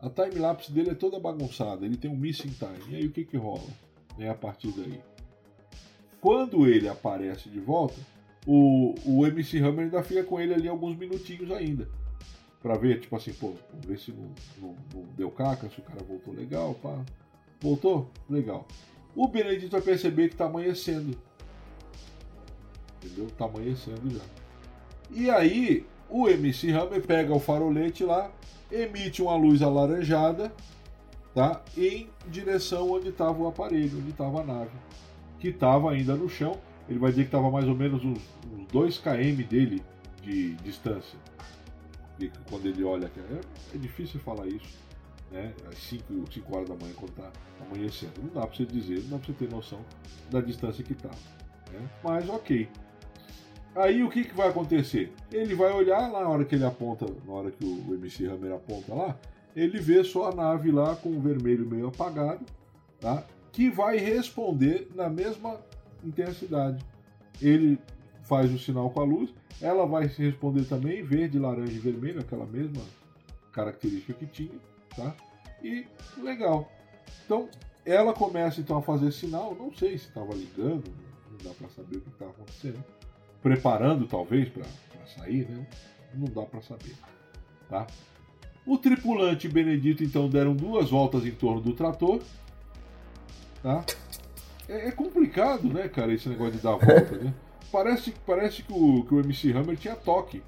[0.00, 2.92] A time lapse dele é toda bagunçada, ele tem um missing time.
[2.92, 3.68] E aí o que que rola?
[4.18, 5.00] Né, a partir daí.
[6.20, 7.98] Quando ele aparece de volta,
[8.46, 11.88] o, o MC Hammer ainda fica com ele ali alguns minutinhos ainda.
[12.62, 13.54] Pra ver, tipo assim, pô,
[13.86, 14.30] ver se não,
[14.60, 17.04] não, não deu caca, se o cara voltou legal, pá.
[17.60, 18.10] Voltou?
[18.28, 18.66] Legal.
[19.14, 21.16] O Benedito vai perceber que tá amanhecendo.
[23.02, 23.30] Entendeu?
[23.36, 24.24] Tá amanhecendo já.
[25.10, 28.30] E aí, o MC Hammer pega o farolete lá,
[28.70, 30.52] emite uma luz alaranjada,
[31.34, 31.62] tá?
[31.76, 34.70] Em direção onde estava o aparelho, onde estava a nave,
[35.38, 36.58] que estava ainda no chão
[36.90, 38.18] ele vai dizer que estava mais ou menos uns,
[38.52, 39.82] uns 2 km dele
[40.22, 41.18] de distância.
[42.18, 43.40] E quando ele olha, é,
[43.74, 44.76] é difícil falar isso,
[45.30, 45.54] né?
[45.70, 47.30] Às 5, 5 horas da manhã, quando está
[47.60, 48.12] amanhecendo.
[48.22, 49.80] Não dá para você dizer, não dá para você ter noção
[50.30, 51.10] da distância que está.
[51.72, 51.88] Né?
[52.02, 52.68] Mas ok.
[53.76, 55.12] Aí o que, que vai acontecer?
[55.30, 58.52] Ele vai olhar lá na hora que ele aponta, na hora que o MC Hammer
[58.52, 59.16] aponta lá,
[59.54, 62.44] ele vê só a nave lá com o vermelho meio apagado,
[63.00, 63.24] tá?
[63.52, 65.60] que vai responder na mesma
[66.04, 66.84] intensidade.
[67.40, 67.78] Ele
[68.22, 72.20] faz o sinal com a luz, ela vai se responder também verde, laranja e vermelho,
[72.20, 72.82] aquela mesma
[73.52, 74.58] característica que tinha,
[74.94, 75.14] tá?
[75.62, 75.86] E
[76.16, 76.70] legal.
[77.24, 77.48] Então,
[77.84, 80.84] ela começa então a fazer sinal, não sei se estava ligando,
[81.30, 82.84] não dá para saber o que estava acontecendo.
[83.42, 84.64] Preparando talvez para
[85.06, 85.66] sair, né?
[86.14, 86.94] Não dá para saber,
[87.68, 87.86] tá?
[88.66, 92.20] O tripulante e Benedito então deram duas voltas em torno do trator,
[93.62, 93.84] tá?
[94.70, 97.34] É, é, complicado, né, cara, esse negócio de dar a volta, né?
[97.72, 100.42] Parece, parece que, o, que o MC Hammer tinha toque.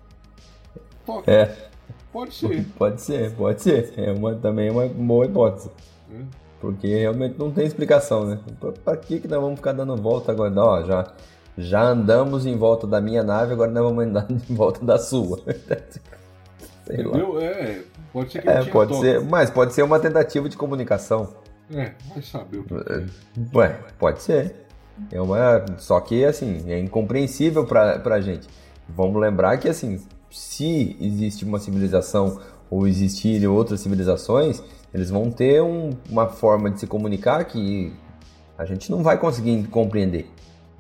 [1.05, 1.29] Toque.
[1.29, 1.68] É.
[2.12, 2.64] Pode ser.
[2.79, 3.93] Pode ser, pode ser.
[3.97, 5.70] É uma, também é uma boa hipótese.
[6.12, 6.20] É.
[6.61, 8.39] Porque realmente não tem explicação, né?
[8.85, 10.55] Pra que, que nós vamos ficar dando volta agora?
[10.57, 11.12] Ó, já,
[11.59, 15.41] já andamos em volta da minha nave, agora nós vamos andar em volta da sua.
[16.87, 17.33] Sei Entendeu?
[17.35, 17.43] lá.
[17.43, 19.05] É, pode ser que é, pode toque.
[19.05, 21.35] ser, Mas pode ser uma tentativa de comunicação.
[21.75, 23.07] É, vai saber o que é.
[23.55, 24.55] Ué, pode ser.
[25.11, 25.64] É uma...
[25.79, 28.49] Só que, assim, é incompreensível pra, pra gente.
[28.89, 30.01] Vamos lembrar que, assim,
[30.31, 34.62] se existe uma civilização ou existirem outras civilizações,
[34.93, 37.93] eles vão ter um, uma forma de se comunicar que
[38.57, 40.31] a gente não vai conseguir compreender,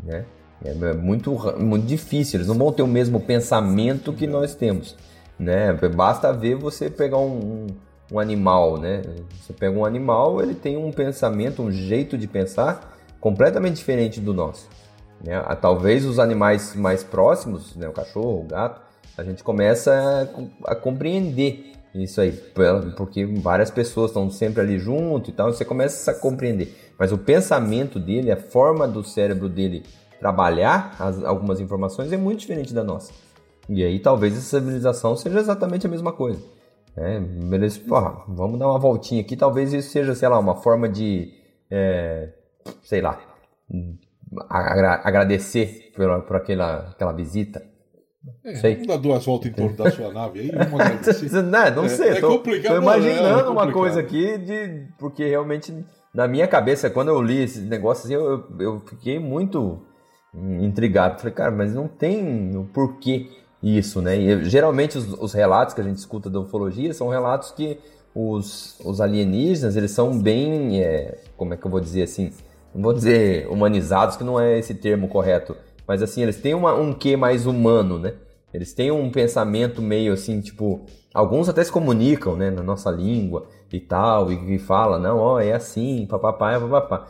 [0.02, 0.24] né?
[0.64, 4.96] É muito, muito difícil, eles não vão ter o mesmo pensamento que nós temos,
[5.36, 5.72] né?
[5.94, 7.66] Basta ver você pegar um, um
[8.12, 9.02] um animal, né?
[9.40, 14.34] Você pega um animal, ele tem um pensamento, um jeito de pensar completamente diferente do
[14.34, 14.68] nosso.
[15.24, 15.40] Né?
[15.60, 18.80] Talvez os animais mais próximos, né, o cachorro, o gato,
[19.16, 20.28] a gente começa
[20.64, 22.32] a, a compreender isso aí,
[22.96, 26.74] porque várias pessoas estão sempre ali junto e tal, você começa a compreender.
[26.98, 29.82] Mas o pensamento dele, a forma do cérebro dele
[30.18, 33.12] trabalhar as, algumas informações é muito diferente da nossa.
[33.68, 36.40] E aí talvez essa civilização seja exatamente a mesma coisa.
[36.96, 37.80] É, beleza,
[38.28, 41.32] vamos dar uma voltinha aqui, talvez isso seja, sei lá, uma forma de,
[41.70, 42.28] é,
[42.82, 43.18] sei lá,
[44.48, 47.62] agra agradecer por, por aquela, aquela visita.
[48.44, 48.74] É, sei.
[48.74, 51.30] Vamos dar duas voltas em torno da sua nave aí, agradecer.
[51.42, 55.74] não, não sei, é, é complicado, tô imaginando é, uma coisa aqui, de, porque realmente,
[56.14, 59.82] na minha cabeça, quando eu li esse negócio assim, eu, eu fiquei muito
[60.60, 61.18] intrigado.
[61.18, 63.28] Falei, cara, mas não tem o porquê
[63.62, 64.16] isso, né?
[64.18, 67.78] E, geralmente os, os, relatos que a gente escuta da ufologia são relatos que
[68.14, 72.32] os, os alienígenas, eles são bem, é, como é que eu vou dizer assim,
[72.74, 75.56] não vou dizer humanizados, que não é esse termo correto,
[75.86, 78.14] mas assim, eles têm uma, um quê mais humano, né?
[78.52, 80.84] Eles têm um pensamento meio assim, tipo,
[81.14, 85.40] alguns até se comunicam, né, na nossa língua e tal, e, e fala, não, ó,
[85.40, 87.08] é assim, papapá, papapá.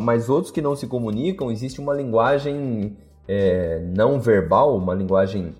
[0.00, 2.94] Mas outros que não se comunicam, existe uma linguagem
[3.26, 5.54] é, não verbal, uma linguagem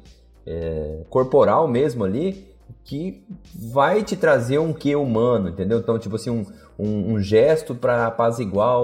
[0.47, 3.25] é, corporal mesmo ali, que
[3.55, 5.79] vai te trazer um quê humano, entendeu?
[5.79, 6.47] Então, tipo assim, um,
[6.79, 8.79] um, um gesto para apaziguar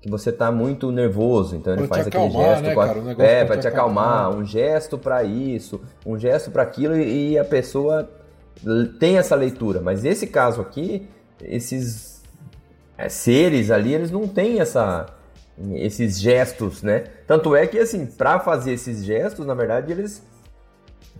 [0.00, 3.22] que você tá muito nervoso, então ele pra faz aquele acalmar, gesto né, pra, cara,
[3.22, 7.38] é, para te acalmar, acalmar, um gesto para isso, um gesto para aquilo e, e
[7.38, 8.06] a pessoa
[9.00, 11.08] tem essa leitura, mas esse caso aqui,
[11.42, 12.22] esses
[12.98, 15.06] é, seres ali, eles não têm essa
[15.72, 17.04] esses gestos, né?
[17.26, 20.22] Tanto é que assim, para fazer esses gestos, na verdade, eles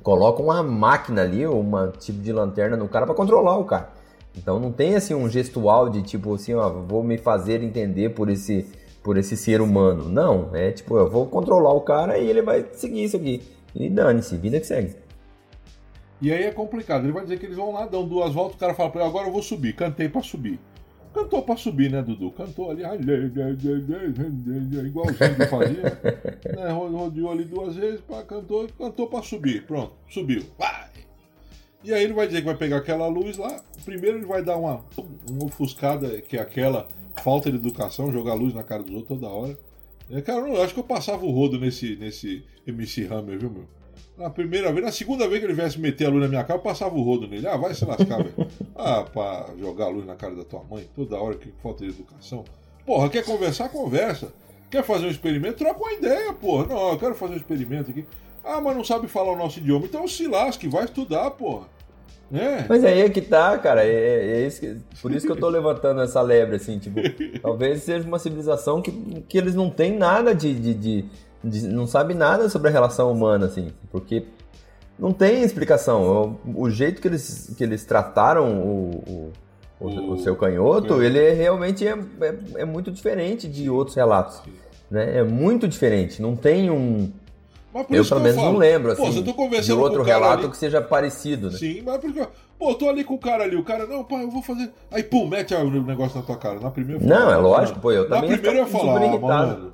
[0.02, 3.90] colocam uma máquina ali, uma tipo de lanterna no cara para controlar o cara.
[4.36, 8.28] Então não tem assim um gestual de tipo assim, ó, vou me fazer entender por
[8.28, 8.66] esse
[9.02, 10.08] por esse ser humano.
[10.08, 13.42] Não, é tipo, eu vou controlar o cara e ele vai seguir isso aqui.
[13.74, 14.96] E dane-se, vida que segue.
[16.22, 17.04] E aí é complicado.
[17.04, 19.10] Ele vai dizer que eles vão lá, dão duas voltas, o cara fala pra ele,
[19.10, 19.74] agora eu vou subir.
[19.74, 20.58] Cantei pra subir.
[21.14, 22.32] Cantou pra subir, né, Dudu?
[22.32, 22.82] Cantou ali,
[24.84, 26.00] igualzinho que fazia.
[26.56, 29.64] né, rodeou ali duas vezes, pá, cantou, cantou pra subir.
[29.64, 30.44] Pronto, subiu.
[30.58, 30.90] Vai!
[31.84, 33.62] E aí ele vai dizer que vai pegar aquela luz lá.
[33.84, 34.84] Primeiro ele vai dar uma,
[35.30, 36.88] uma ofuscada, que é aquela
[37.22, 39.56] falta de educação, jogar luz na cara dos outros toda hora.
[40.10, 43.68] É, cara, eu acho que eu passava o rodo nesse, nesse MC Hammer, viu, meu?
[44.16, 46.58] Na primeira vez, na segunda vez que ele viesse meter a luz na minha cara,
[46.58, 47.48] eu passava o rodo nele.
[47.48, 48.48] Ah, vai se lascar, velho.
[48.76, 51.90] Ah, pra jogar a luz na cara da tua mãe, toda hora que falta de
[51.90, 52.44] educação.
[52.86, 53.68] Porra, quer conversar?
[53.70, 54.32] Conversa.
[54.70, 55.58] Quer fazer um experimento?
[55.58, 56.66] Troca uma ideia, porra.
[56.66, 58.04] Não, eu quero fazer um experimento aqui.
[58.44, 59.86] Ah, mas não sabe falar o nosso idioma.
[59.86, 61.66] Então se lasque, vai estudar, porra.
[62.32, 62.64] É.
[62.68, 63.84] Mas aí é que tá, cara.
[63.84, 67.00] É, é isso que, por isso que eu tô levantando essa lebre, assim, tipo,
[67.40, 68.90] talvez seja uma civilização que,
[69.28, 71.04] que eles não têm nada de, de, de de,
[71.44, 74.26] não sabe nada sobre a relação humana, assim, porque
[74.98, 76.38] não tem explicação.
[76.44, 79.32] O, o jeito que eles, que eles trataram o,
[79.80, 83.96] o, o, o seu canhoto, ele é, realmente é, é, é, muito diferente de outros
[83.96, 84.40] relatos.
[84.90, 85.18] Né?
[85.18, 86.22] É muito diferente.
[86.22, 87.10] Não tem um.
[87.90, 90.50] eu, pelo menos, não lembro assim, Pô, de outro relato ali.
[90.50, 91.50] que seja parecido.
[91.50, 91.58] Né?
[91.58, 92.26] Sim, mas porque.
[92.56, 94.70] Pô, eu tô ali com o cara ali, o cara, não, pai, eu vou fazer.
[94.92, 96.60] Aí, pum, mete o negócio na tua cara.
[96.60, 98.30] Na primeira Não, é lógico, pô, eu também.
[98.30, 99.72] Na primeira eu ia falar, ah, mano,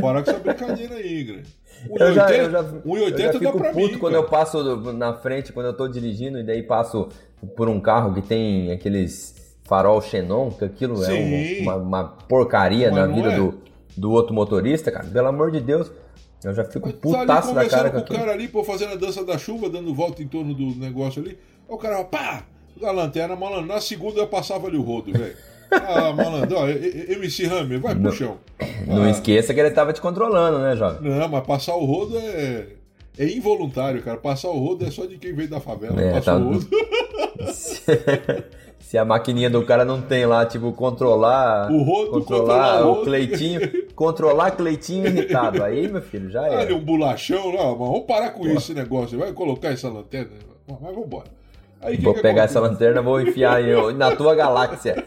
[0.00, 1.48] Parar com essa brincadeira aí, Ingrid.
[1.88, 4.24] 1,80 eu já, eu já, eu já fico puto mim, quando cara.
[4.24, 7.08] eu passo na frente, quando eu tô dirigindo, e daí passo
[7.56, 11.58] por um carro que tem aqueles farol xenon, que aquilo Sim.
[11.58, 13.36] é uma, uma porcaria Mas na vida é.
[13.36, 13.60] do,
[13.96, 15.06] do outro motorista, cara.
[15.06, 15.90] Pelo amor de Deus.
[16.42, 19.24] Eu já fico tá putaço da cara com o cara ali, pô, fazendo a dança
[19.24, 21.30] da chuva, dando volta em torno do negócio ali.
[21.30, 22.44] Aí o cara, pá,
[22.80, 23.66] a lanterna, malandro.
[23.66, 25.36] Na segunda eu passava ali o rodo, velho.
[25.70, 28.38] Ah, malandro, ó, MC Hammer, vai pro chão.
[28.86, 29.10] Não ah.
[29.10, 31.10] esqueça que ele tava te controlando, né, jovem?
[31.10, 32.66] Não, mas passar o rodo é.
[33.18, 34.16] É involuntário, cara.
[34.16, 36.00] Passar o rodo é só de quem veio da favela.
[36.00, 36.36] É, tá...
[36.36, 36.68] o rodo.
[38.78, 41.70] Se a maquininha do cara não tem lá, tipo, controlar.
[41.70, 43.60] O rodo, controlar, o, o Cleitinho.
[43.94, 45.62] controlar Cleitinho irritado.
[45.62, 46.56] Aí, meu filho, já é.
[46.56, 48.48] Olha, um bolachão, não, mas vamos parar com Pô.
[48.48, 49.18] esse negócio.
[49.18, 50.30] Vai colocar essa lanterna.
[50.66, 51.37] Mas vamos embora.
[51.80, 53.62] Aí, vou que pegar que essa lanterna vou enfiar
[53.94, 54.96] na tua galáxia.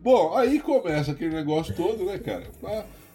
[0.00, 2.46] Bom, aí começa aquele negócio todo, né, cara?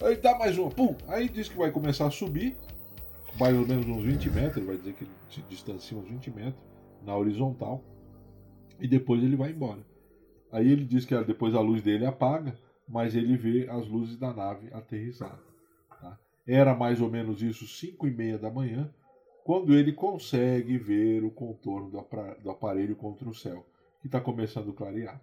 [0.02, 2.58] Aí dá mais uma, pum, aí diz que vai começar a subir,
[3.40, 6.32] mais ou menos uns 20 metros, ele vai dizer que ele se distancia uns 20
[6.32, 6.62] metros
[7.04, 7.84] na horizontal,
[8.80, 9.86] e depois ele vai embora.
[10.52, 12.58] Aí ele diz que depois a luz dele apaga,
[12.88, 15.40] mas ele vê as luzes da nave aterrissar.
[16.02, 16.20] Tá?
[16.46, 18.94] Era mais ou menos isso, 5 e meia da manhã,
[19.44, 21.90] quando ele consegue ver o contorno
[22.42, 23.66] do aparelho contra o céu,
[24.02, 25.22] que está começando a clarear.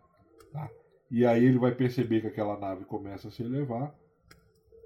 [0.52, 0.70] Tá?
[1.10, 3.94] E aí ele vai perceber que aquela nave começa a se elevar.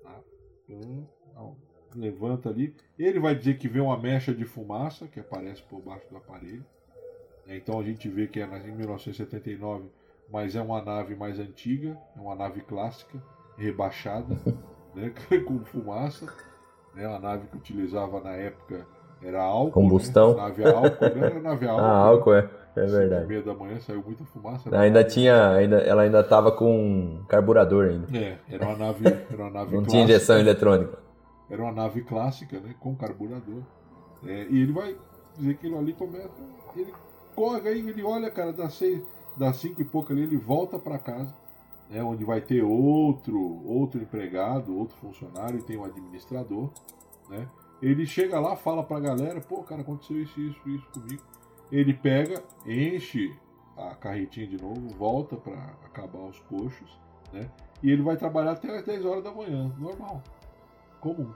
[0.03, 0.21] Tá?
[0.69, 1.57] Então,
[1.95, 2.75] levanta ali.
[2.99, 6.65] Ele vai dizer que vê uma mecha de fumaça que aparece por baixo do aparelho.
[7.47, 9.89] Então a gente vê que é em 1979,
[10.31, 13.23] mas é uma nave mais antiga, é uma nave clássica,
[13.57, 14.35] rebaixada,
[14.95, 15.13] né,
[15.47, 16.33] com fumaça.
[16.95, 18.87] Né, uma nave que utilizava na época
[19.25, 19.67] era álcool.
[19.67, 19.73] Né?
[19.73, 20.35] Combustão.
[20.35, 21.85] Né, nave álcool, né, era nave álcool.
[21.85, 22.51] ah, álcool, é.
[22.75, 23.27] É verdade.
[23.27, 24.71] meia da manhã saiu muita fumaça.
[24.71, 24.79] Né?
[24.79, 28.17] Ainda tinha, ainda, ela ainda estava com carburador ainda.
[28.17, 30.99] É, era uma nave, era uma nave Não tinha injeção eletrônica.
[31.51, 33.63] Era uma nave clássica, né, com carburador.
[34.27, 34.97] É, e ele vai
[35.37, 36.31] dizer que ele ali começa,
[36.75, 36.95] ele
[37.35, 39.03] corre aí, ele olha, cara, das seis,
[39.37, 41.35] das cinco e pouco ali, ele volta para casa,
[41.91, 46.71] né, onde vai ter outro, outro empregado, outro funcionário, tem um administrador,
[47.29, 47.47] né.
[47.83, 51.23] Ele chega lá, fala pra galera, pô, cara, aconteceu isso, isso, isso comigo.
[51.71, 53.35] Ele pega, enche
[53.77, 56.97] a carretinha de novo, volta para acabar os coxos,
[57.33, 57.51] né?
[57.83, 60.23] E ele vai trabalhar até as 10 horas da manhã, normal,
[61.01, 61.33] comum.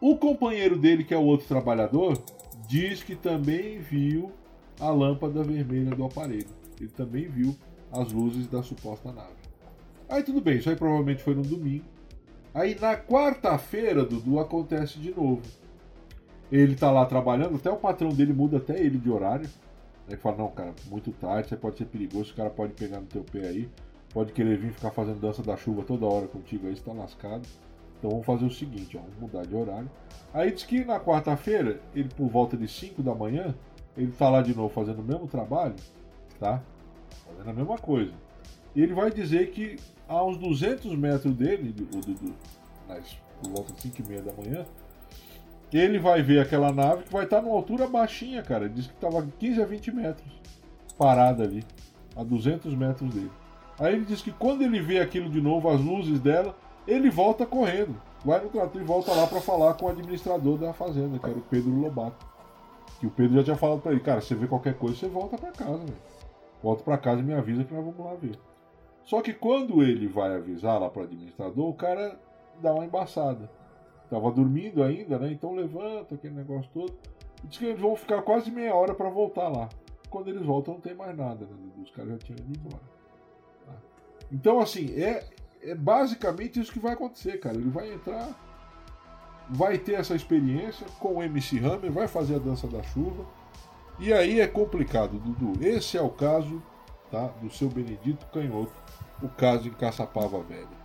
[0.00, 2.16] O companheiro dele, que é o outro trabalhador,
[2.68, 4.30] diz que também viu
[4.78, 6.46] a lâmpada vermelha do aparelho.
[6.78, 7.56] Ele também viu
[7.90, 9.34] as luzes da suposta nave.
[10.08, 11.84] Aí tudo bem, isso aí provavelmente foi no domingo.
[12.54, 15.42] Aí na quarta-feira, Dudu, acontece de novo.
[16.52, 19.48] Ele tá lá trabalhando, até o patrão dele muda até ele de horário.
[20.06, 23.06] Ele fala, não, cara, muito tarde, você pode ser perigoso, o cara pode pegar no
[23.06, 23.68] teu pé aí,
[24.12, 27.42] pode querer vir ficar fazendo dança da chuva toda hora contigo aí, você tá lascado.
[27.98, 29.90] Então vamos fazer o seguinte, ó, vamos mudar de horário.
[30.32, 33.54] Aí diz que na quarta-feira, ele por volta de 5 da manhã,
[33.96, 35.74] ele tá lá de novo fazendo o mesmo trabalho,
[36.38, 36.62] tá?
[37.26, 38.12] Fazendo a mesma coisa.
[38.74, 39.76] E ele vai dizer que
[40.08, 42.34] a uns 200 metros dele, do, do, do,
[42.88, 44.66] nas, por volta de 5 e meia da manhã,
[45.72, 48.66] ele vai ver aquela nave que vai estar numa altura baixinha, cara.
[48.66, 50.32] Ele diz que estava 15 a 20 metros
[50.96, 51.64] parada ali,
[52.16, 53.30] a 200 metros dele.
[53.78, 56.54] Aí ele diz que quando ele vê aquilo de novo, as luzes dela,
[56.86, 58.00] ele volta correndo.
[58.24, 61.38] Vai no trator e volta lá para falar com o administrador da fazenda, que era
[61.38, 62.24] o Pedro Lobato.
[63.00, 65.36] Que o Pedro já tinha falado para ele, cara, você vê qualquer coisa, você volta
[65.36, 65.96] para casa, velho.
[66.62, 68.38] Volta para casa e me avisa que nós vamos lá ver.
[69.04, 72.18] Só que quando ele vai avisar lá para o administrador, o cara
[72.60, 73.50] dá uma embaçada.
[74.08, 75.30] Tava dormindo ainda, né?
[75.30, 76.94] Então levanta aquele negócio todo.
[77.42, 79.68] E diz que eles vão ficar quase meia hora para voltar lá.
[80.08, 81.56] Quando eles voltam, não tem mais nada, né?
[81.82, 82.82] Os caras já tinham ido embora.
[83.66, 83.72] Tá?
[84.32, 85.24] Então, assim, é,
[85.62, 87.56] é basicamente isso que vai acontecer, cara.
[87.56, 88.28] Ele vai entrar,
[89.50, 93.26] vai ter essa experiência com o MC Hammer, vai fazer a dança da chuva.
[93.98, 95.64] E aí é complicado, Dudu.
[95.64, 96.62] Esse é o caso
[97.14, 98.72] tá, do seu Benedito Canhoto,
[99.22, 100.84] o caso em Caçapava Velha.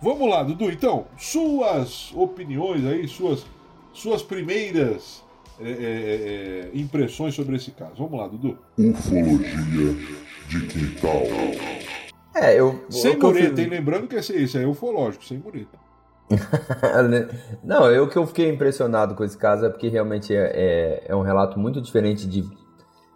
[0.00, 3.46] Vamos lá, Dudu, então, suas opiniões aí, suas,
[3.92, 5.24] suas primeiras
[5.60, 7.94] é, é, é, impressões sobre esse caso.
[7.96, 8.58] Vamos lá, Dudu.
[8.76, 9.96] Ufologia
[10.48, 11.22] de quintal.
[12.34, 12.84] É, eu.
[12.90, 13.68] Sem eu mureta, fiz-?
[13.68, 15.78] Lembrando que esse, esse é ufológico, sem mureta.
[17.62, 21.16] Não, eu que eu fiquei impressionado com esse caso é porque realmente é, é, é
[21.16, 22.42] um relato muito diferente de,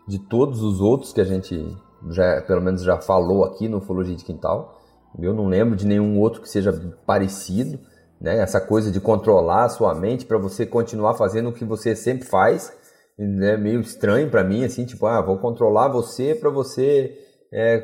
[0.06, 1.76] de todos os outros que a gente
[2.10, 4.80] já, pelo menos já falou aqui no Ufologia de Quintal.
[5.18, 6.72] Eu não lembro de nenhum outro que seja
[7.06, 7.78] parecido,
[8.20, 8.38] né?
[8.38, 12.26] Essa coisa de controlar a sua mente para você continuar fazendo o que você sempre
[12.26, 12.72] faz,
[13.18, 17.18] é meio estranho para mim, assim, tipo, ah, vou controlar você para você
[17.52, 17.78] é,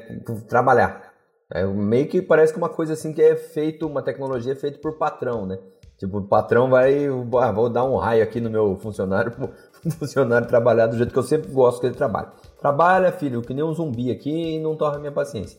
[0.47, 1.11] trabalhar.
[1.51, 4.99] É meio que parece que uma coisa assim que é feito, uma tecnologia feita por
[4.99, 5.59] patrão, né?
[5.99, 9.33] Tipo, o patrão vai, ah, vou dar um raio aqui no meu funcionário,
[9.99, 12.29] funcionário trabalhar do jeito que eu sempre gosto que ele trabalhe.
[12.63, 15.59] Trabalha, filho, que nem um zumbi aqui e não torna minha paciência.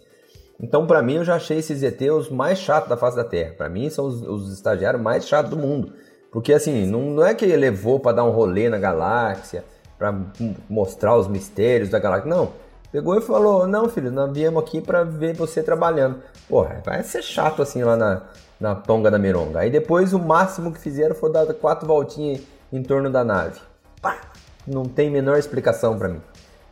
[0.60, 3.54] Então, pra mim, eu já achei esses ET os mais chatos da face da Terra.
[3.58, 5.92] Pra mim, são os, os estagiários mais chatos do mundo.
[6.32, 9.66] Porque, assim, não, não é que ele levou pra dar um rolê na galáxia,
[10.00, 12.30] pra m- mostrar os mistérios da galáxia.
[12.30, 12.54] Não.
[12.92, 16.20] Pegou e falou: Não, filho, nós viemos aqui pra ver você trabalhando.
[16.48, 18.22] Porra, vai ser chato assim lá na,
[18.60, 19.60] na tonga da Mironga.
[19.60, 22.42] Aí depois o máximo que fizeram foi dar quatro voltinhas
[22.72, 23.60] em torno da nave.
[24.02, 24.18] Pá!
[24.66, 26.22] Não tem menor explicação pra mim.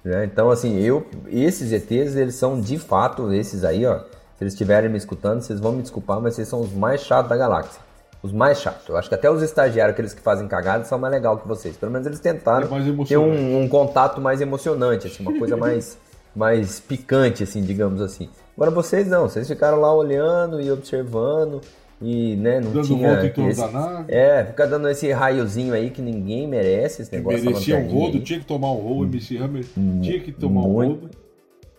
[0.04, 0.26] Né?
[0.26, 4.00] Então, assim, eu, esses ETs, eles são de fato, esses aí, ó.
[4.00, 7.30] Se eles estiverem me escutando, vocês vão me desculpar, mas vocês são os mais chatos
[7.30, 7.80] da galáxia.
[8.24, 8.88] Os mais chatos.
[8.88, 11.78] Eu acho que até os estagiários, aqueles que fazem cagadas, são mais legais que vocês.
[11.78, 15.98] Pelo menos eles tentaram É ter um, um contato mais emocionante, assim, uma coisa mais,
[16.36, 18.30] mais picante, assim, digamos assim.
[18.56, 21.62] Agora vocês não, vocês ficaram lá olhando e observando
[22.02, 23.08] e, né, não Dando tinha...
[23.10, 24.06] volta em torno esse- da nave.
[24.14, 27.44] É, fica dando esse raiozinho aí que ninguém merece, esse negócio.
[27.44, 28.24] merecia um rodo, aí.
[28.24, 29.64] tinha que tomar um rodo, MC Hammer
[30.02, 31.02] tinha que tomar um muito.
[31.02, 31.10] rodo.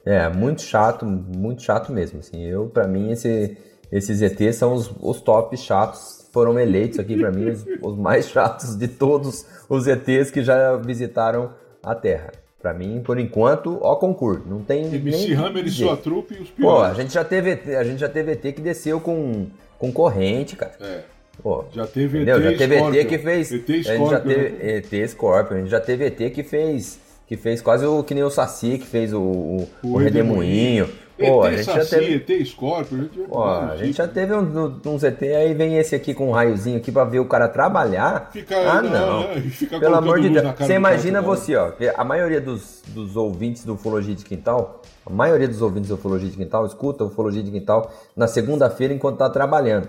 [0.05, 2.43] É, muito chato, muito chato mesmo, assim.
[2.45, 3.57] Eu, pra mim, esse,
[3.91, 8.29] esses ETs são os, os tops chatos, foram eleitos aqui pra mim os, os mais
[8.29, 11.51] chatos de todos os ETs que já visitaram
[11.83, 12.33] a Terra.
[12.61, 14.45] Pra mim, por enquanto, ó concurso.
[14.49, 16.97] Não tem MC nem Hammer e sua trupe e os Pô, a piores.
[16.97, 19.47] gente já teve a gente já teve ET que desceu com,
[19.83, 20.70] com corrente, cara.
[20.80, 21.01] É,
[21.43, 22.37] Pô, já teve entendeu?
[22.37, 23.01] ET Já teve Scorpion.
[23.01, 23.53] ET que fez.
[23.53, 24.35] ET a gente já Scorpion, né?
[24.35, 27.01] teve ET Scorpion, a gente já teve ET que fez.
[27.26, 30.89] Que fez quase o que nem o Saci, que fez o, o, o Redemoinho.
[31.31, 31.91] Pô, a ET gente já Saci,
[32.25, 32.35] teve.
[32.35, 32.99] ET Scorpion.
[32.99, 36.14] A gente, já- Pô, a gente já teve um- uns ET, aí vem esse aqui
[36.14, 38.31] com um raiozinho aqui pra ver o cara trabalhar.
[38.33, 39.41] Fica, ah, não?
[39.51, 40.55] Fica Pelo amor de Deus.
[40.59, 44.83] Você imagina cara você, ó, que a maioria dos, dos ouvintes do Ufologia de Quintal,
[45.07, 48.93] a maioria dos ouvintes do Ufologia de Quintal escuta o Ufologia de Quintal na segunda-feira
[48.95, 49.89] enquanto tá trabalhando.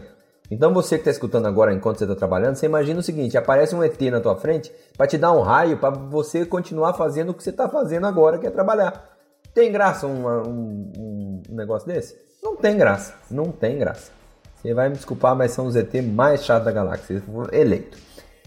[0.52, 3.74] Então você que tá escutando agora enquanto você tá trabalhando, você imagina o seguinte, aparece
[3.74, 7.34] um ET na tua frente pra te dar um raio pra você continuar fazendo o
[7.34, 9.10] que você tá fazendo agora, que é trabalhar.
[9.54, 12.16] Tem graça uma- um, um- um negócio desse?
[12.42, 14.12] Não tem graça, não tem graça.
[14.56, 17.22] Você vai me desculpar, mas são os ET mais chatos da galáxia,
[17.52, 17.98] eleito.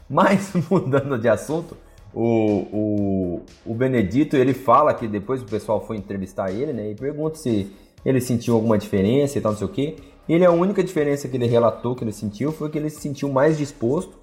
[0.08, 1.76] Mas, mudando de assunto,
[2.14, 2.24] o,
[2.72, 6.90] o, o Benedito, ele fala que depois o pessoal foi entrevistar ele, né?
[6.90, 7.70] E pergunta se
[8.04, 9.96] ele sentiu alguma diferença e tal, não sei o quê.
[10.28, 13.00] E ele, a única diferença que ele relatou que ele sentiu foi que ele se
[13.00, 14.16] sentiu mais disposto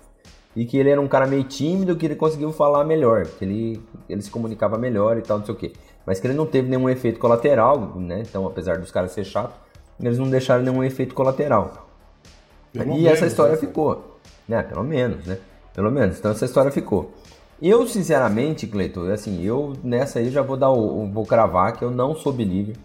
[0.55, 3.81] e que ele era um cara meio tímido, que ele conseguiu falar melhor, que ele,
[4.09, 5.73] ele se comunicava melhor e tal, não sei o quê.
[6.05, 8.21] Mas que ele não teve nenhum efeito colateral, né?
[8.21, 9.55] Então, apesar dos caras ser chatos,
[9.99, 11.87] eles não deixaram nenhum efeito colateral.
[12.73, 14.17] Pelo e menos, essa história né, ficou.
[14.47, 14.63] Né?
[14.63, 15.37] Pelo menos, né?
[15.73, 16.17] Pelo menos.
[16.17, 17.11] Então essa história ficou.
[17.61, 21.91] Eu, sinceramente, Cleiton, assim, eu nessa aí já vou dar o, vou cravar que eu
[21.91, 22.75] não sou believer,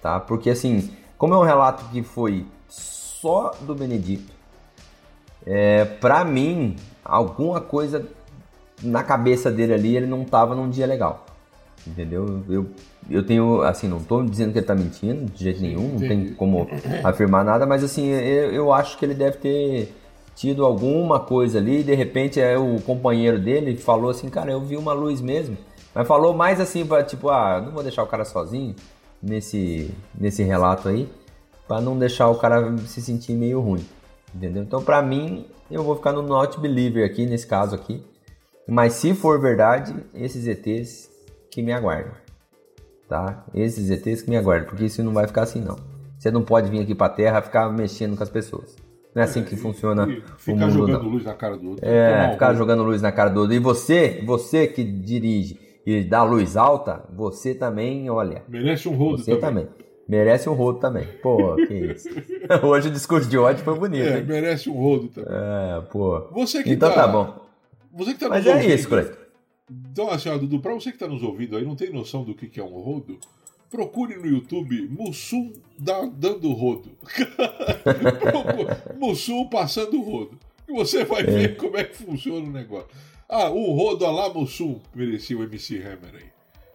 [0.00, 0.18] tá?
[0.18, 4.32] Porque assim, como é um relato que foi só do Benedito,
[5.44, 8.06] é, pra mim, alguma coisa
[8.82, 11.25] na cabeça dele ali, ele não tava num dia legal.
[11.86, 12.42] Entendeu?
[12.48, 12.66] Eu,
[13.08, 16.34] eu tenho, assim, não tô dizendo que ele tá mentindo de jeito nenhum, não tem
[16.34, 16.68] como
[17.04, 19.94] afirmar nada, mas assim, eu, eu acho que ele deve ter
[20.34, 24.60] tido alguma coisa ali, e de repente é o companheiro dele falou assim, cara, eu
[24.60, 25.56] vi uma luz mesmo.
[25.94, 28.74] Mas falou mais assim, pra, tipo, ah, não vou deixar o cara sozinho
[29.22, 31.08] nesse, nesse relato aí,
[31.66, 33.84] pra não deixar o cara se sentir meio ruim.
[34.34, 34.62] Entendeu?
[34.62, 38.04] Então, pra mim, eu vou ficar no not believer aqui, nesse caso aqui.
[38.68, 41.08] Mas se for verdade, esses ETs
[41.56, 42.12] que me aguardem.
[43.08, 43.46] Tá?
[43.54, 45.76] Esses ETs que me aguardem, porque isso não vai ficar assim não.
[46.18, 48.76] Você não pode vir aqui pra Terra ficar mexendo com as pessoas.
[49.14, 51.08] Não é assim que funciona E o Ficar mundo jogando não.
[51.10, 51.86] luz na cara do outro.
[51.88, 53.54] É, ficar jogando luz na cara do outro.
[53.54, 59.22] E você, você que dirige e dá luz alta, você também, olha, Merece um rodo
[59.24, 59.64] você também.
[59.64, 59.86] também.
[60.06, 61.06] Merece um rodo também.
[61.22, 62.08] Pô, que isso.
[62.64, 64.24] Hoje o discurso de ódio foi bonito, É, hein?
[64.28, 65.30] merece um rodo também.
[65.32, 66.20] É, pô.
[66.32, 67.34] Você que Então tá, tá bom.
[67.94, 69.25] Você que tá Mas é isso, Cleiton.
[69.70, 72.34] Então, assim, ó, Dudu, pra você que tá nos ouvindo aí, não tem noção do
[72.34, 73.18] que que é um rodo,
[73.70, 76.90] procure no YouTube Mussum da- dando rodo.
[78.98, 80.38] Mussum passando rodo.
[80.68, 82.88] E você vai ver como é que funciona o negócio.
[83.28, 86.26] Ah, um rodo a lá Mussum merecia o MC Hammer aí.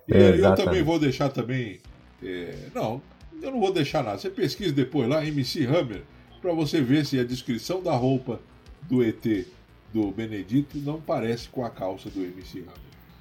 [0.08, 0.66] E eu Exatamente.
[0.66, 1.80] também vou deixar também.
[2.24, 3.02] é, não,
[3.42, 4.18] eu não vou deixar nada.
[4.18, 6.04] Você pesquisa depois lá, MC Hammer,
[6.42, 8.40] pra você ver se a descrição da roupa
[8.84, 9.46] do ET
[9.94, 12.70] do Benedito não parece com a calça do MC Hammer.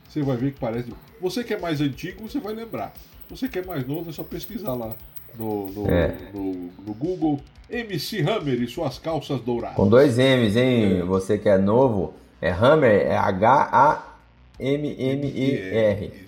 [0.08, 0.92] Você vai ver que parece.
[1.20, 2.92] Você que é mais antigo, você vai lembrar.
[3.28, 4.94] Você que é mais novo, é só pesquisar lá
[5.38, 6.16] no, no, É.
[6.34, 6.52] no,
[6.84, 9.76] no Google MC Hammer e suas calças douradas.
[9.76, 10.98] Com dois M's, hein?
[10.98, 11.02] É.
[11.04, 14.10] Você que é novo, é Hammer, é H-A-M-M-E-R,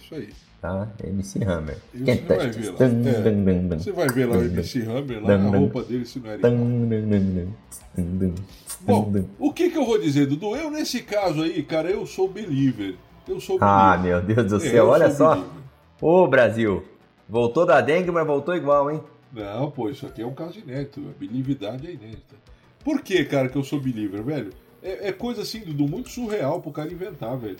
[0.00, 0.28] isso aí.
[0.60, 0.88] tá?
[1.02, 1.76] MC Hammer.
[1.92, 2.76] Você tá- vai ver lá.
[3.74, 3.78] É.
[3.78, 5.58] Você vai ver lá o MC Hammer, lá, a Dum, dum.
[5.58, 6.38] roupa dele, se não é
[8.84, 10.56] Bom, o que que eu vou dizer, Dudu?
[10.56, 12.96] Eu, nesse caso aí, cara, eu sou believer.
[13.28, 14.24] Eu sou Ah, believer.
[14.24, 15.30] meu Deus do É, céu, eu olha só.
[15.34, 15.52] believer.
[16.00, 16.82] Ô, Brasil,
[17.28, 19.00] voltou da dengue, mas voltou igual, hein?
[19.32, 21.00] Não, pô, isso aqui é um caso inédito.
[21.00, 22.34] A believidade é inédita.
[22.84, 24.50] Por que, cara, que eu sou believer, velho?
[24.82, 27.56] É, é coisa assim, Dudu, muito surreal pro cara inventar, velho.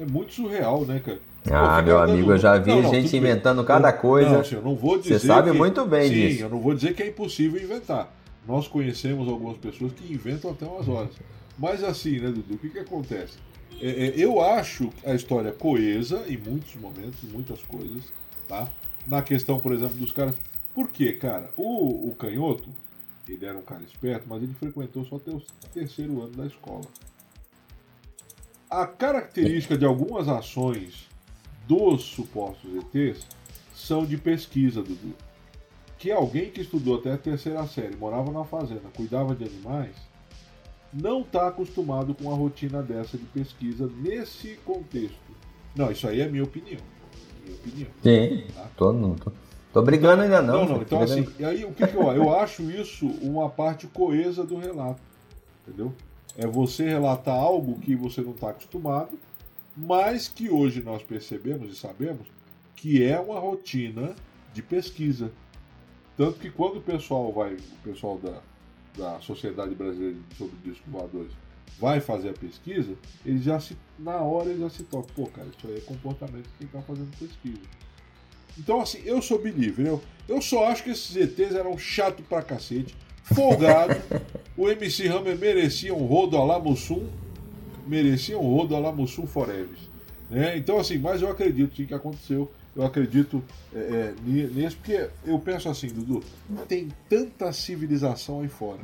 [0.00, 1.18] É muito surreal, né, cara?
[1.44, 3.20] Pô, Ah, ficar meu amigo, eu já vi Não, não, gente tudo bem.
[3.20, 4.30] inventando cada coisa.
[4.32, 6.42] Não, assim, eu não vou dizer Você sabe que- muito bem Sim, disso.
[6.44, 8.10] eu não vou dizer que é impossível inventar.
[8.46, 11.14] Nós conhecemos algumas pessoas que inventam até umas horas.
[11.58, 13.38] Mas assim, né, Dudu, o que que acontece?
[13.80, 18.12] É, é, eu acho a história coesa em muitos momentos, em muitas coisas,
[18.48, 18.70] tá?
[19.06, 20.34] Na questão, por exemplo, dos caras...
[20.74, 21.50] Por quê, cara?
[21.56, 22.68] O, o Canhoto,
[23.28, 25.42] ele era um cara esperto, mas ele frequentou só até o
[25.72, 26.84] terceiro ano da escola.
[28.68, 31.08] A característica de algumas ações
[31.66, 33.26] dos supostos ETs
[33.74, 35.14] são de pesquisa, Dudu.
[36.04, 39.96] Que alguém que estudou até a terceira série, morava na fazenda, cuidava de animais,
[40.92, 45.16] não está acostumado com a rotina dessa de pesquisa nesse contexto.
[45.74, 46.82] Não, isso aí é minha opinião.
[47.42, 47.90] Minha opinião.
[48.02, 48.68] Sim, Tá.
[48.76, 49.32] tô, não, tô,
[49.72, 50.66] tô brigando ainda não.
[50.66, 53.86] Não, não, então assim, e aí o que, que eu Eu acho isso uma parte
[53.86, 55.00] coesa do relato.
[55.66, 55.90] Entendeu?
[56.36, 59.18] É você relatar algo que você não está acostumado
[59.74, 62.26] mas que hoje nós percebemos e sabemos
[62.76, 64.14] que é uma rotina
[64.52, 65.32] de pesquisa.
[66.16, 68.40] Tanto que quando o pessoal vai, o pessoal da,
[68.96, 71.32] da Sociedade Brasileira sobre Discos Voadores
[71.78, 72.94] vai fazer a pesquisa,
[73.26, 76.44] eles já se, na hora eles já se tocam, pô, cara, isso aí é comportamento
[76.44, 77.60] de quem está fazendo pesquisa.
[78.56, 82.42] Então, assim, eu sou believer, eu, eu só acho que esses ETs eram chato pra
[82.42, 82.94] cacete,
[83.24, 84.00] folgado,
[84.56, 87.08] o MC Hammer merecia um rodo a la Mussum,
[87.86, 89.78] merecia um rodo a la Mussum Forever.
[90.30, 90.56] Né?
[90.56, 93.42] Então, assim, mas eu acredito sim que aconteceu, eu acredito
[93.74, 96.22] é, é, nisso, porque eu penso assim, Dudu,
[96.66, 98.80] tem tanta civilização aí fora,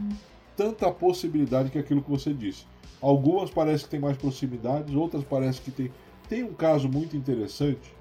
[0.57, 2.65] tanta possibilidade que é aquilo que você disse.
[3.01, 5.91] Algumas parece que tem mais proximidades, outras parece que tem.
[6.29, 7.93] Tem um caso muito interessante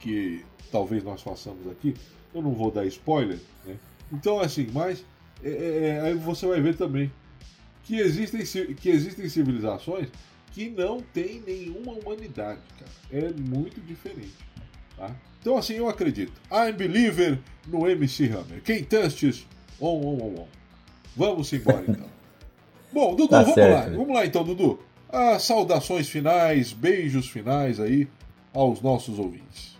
[0.00, 1.94] que talvez nós façamos aqui.
[2.34, 3.76] Eu não vou dar spoiler, né?
[4.12, 5.04] Então, assim, mas
[5.42, 7.10] é, é, é aí você vai ver também
[7.84, 10.08] que existem, que existem civilizações
[10.52, 12.90] que não tem nenhuma humanidade, cara.
[13.10, 14.34] É muito diferente.
[14.96, 15.10] Tá?
[15.40, 16.32] Então, assim, eu acredito.
[16.50, 18.62] I'm believer no MC Hammer.
[18.64, 19.46] Quem testes,
[19.80, 20.46] on, on, on, on.
[21.16, 22.06] Vamos embora, então.
[22.92, 23.90] Bom, Dudu, tá vamos certo.
[23.90, 23.96] lá.
[23.96, 24.78] Vamos lá, então, Dudu.
[25.08, 28.08] As saudações finais, beijos finais aí
[28.52, 29.76] aos nossos ouvintes.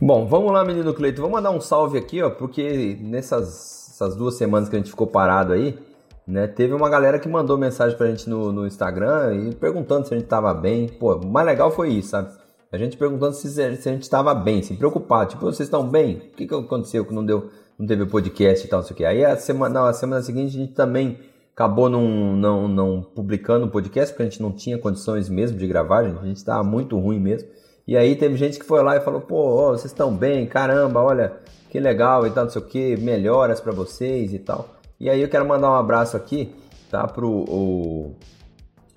[0.00, 1.20] Bom, vamos lá, menino Cleito.
[1.20, 5.06] Vamos mandar um salve aqui, ó, porque nessas essas duas semanas que a gente ficou
[5.06, 5.78] parado aí,
[6.26, 6.46] né?
[6.46, 10.18] Teve uma galera que mandou mensagem pra gente no, no Instagram e perguntando se a
[10.18, 10.88] gente tava bem.
[10.88, 12.32] Pô, o mais legal foi isso, sabe?
[12.72, 15.30] A gente perguntando se, se a gente tava bem, se preocupado.
[15.30, 16.16] Tipo, vocês estão bem?
[16.16, 18.96] O que, que aconteceu que não deu, não teve podcast e tal, não sei o
[18.96, 19.04] que.
[19.04, 21.18] Aí a semana, a semana seguinte a gente também
[21.54, 25.66] acabou não, não, não publicando o podcast, porque a gente não tinha condições mesmo de
[25.66, 27.46] gravar, a gente, a gente tava muito ruim mesmo.
[27.86, 31.34] E aí teve gente que foi lá e falou, pô, vocês estão bem, caramba, olha,
[31.68, 34.76] que legal e tal, não sei o que, melhoras para vocês e tal.
[34.98, 36.54] E aí eu quero mandar um abraço aqui,
[36.90, 38.16] tá, pro o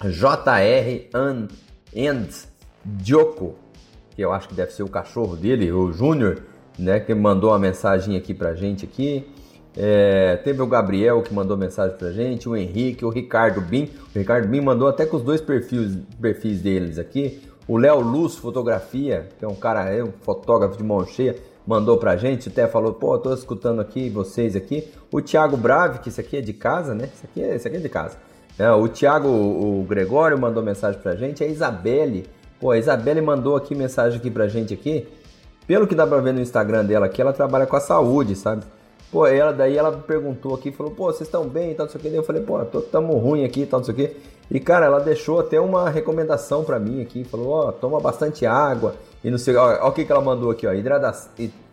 [0.01, 1.47] JR and,
[1.93, 2.29] and
[3.03, 3.55] Joko,
[4.15, 6.41] que eu acho que deve ser o cachorro dele, o Júnior,
[6.79, 9.27] né, que mandou uma mensagem aqui pra gente aqui.
[9.77, 13.89] É, teve o Gabriel que mandou mensagem pra gente, o Henrique, o Ricardo Bin.
[14.15, 17.41] O Ricardo Bin mandou até com os dois perfis, perfis deles aqui.
[17.67, 21.35] O Léo Luz Fotografia, que é um cara, é um fotógrafo de mão cheia,
[21.67, 24.87] mandou pra gente, até falou, pô, tô escutando aqui vocês aqui.
[25.11, 27.09] O Thiago Brave, que isso aqui é de casa, né?
[27.13, 28.17] Isso aqui é, isso aqui é de casa.
[28.57, 32.25] É, o Thiago, o Gregório mandou mensagem pra gente, a Isabelle,
[32.59, 35.07] pô, a Isabelle mandou aqui mensagem aqui pra gente aqui.
[35.67, 38.63] Pelo que dá pra ver no Instagram dela aqui, ela trabalha com a saúde, sabe?
[39.11, 41.99] Pô, ela daí ela perguntou aqui, falou, pô, vocês estão bem e tal, não sei
[41.99, 42.09] o que.
[42.09, 44.15] Daí eu falei, pô, tô, tamo ruim aqui e tal, não sei o que.
[44.51, 48.45] E cara, ela deixou até uma recomendação para mim aqui, falou, ó, oh, toma bastante
[48.45, 51.13] água e não sei, ó, o que que ela mandou aqui, ó, hidrata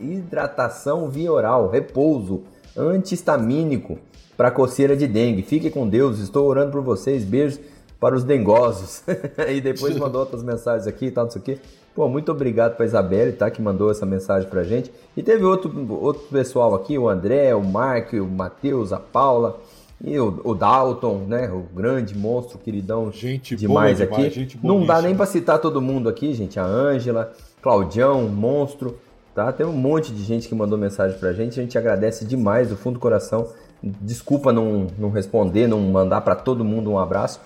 [0.00, 2.44] hidratação via oral, repouso,
[2.76, 3.98] antihistamínico
[4.36, 5.42] para coceira de dengue.
[5.42, 7.60] Fique com Deus, estou orando por vocês, beijos
[8.02, 9.04] para os dengosos.
[9.48, 11.60] e depois mandou outras mensagens aqui e tal, não sei o que.
[11.94, 14.90] Pô, muito obrigado para Isabelle, tá, que mandou essa mensagem pra gente.
[15.16, 19.60] E teve outro, outro pessoal aqui, o André, o Mark, o Matheus, a Paula,
[20.02, 21.48] e o, o, Dalton, né?
[21.52, 24.30] O grande monstro, queridão gente demais, boa, aqui.
[24.30, 26.58] Gente Não dá nem para citar todo mundo aqui, gente.
[26.58, 28.98] A Ângela, Claudião, monstro,
[29.32, 29.52] tá?
[29.52, 31.60] Tem um monte de gente que mandou mensagem pra gente.
[31.60, 33.46] A gente agradece demais do fundo do coração.
[33.80, 37.38] Desculpa não, não responder, não mandar para todo mundo um abraço.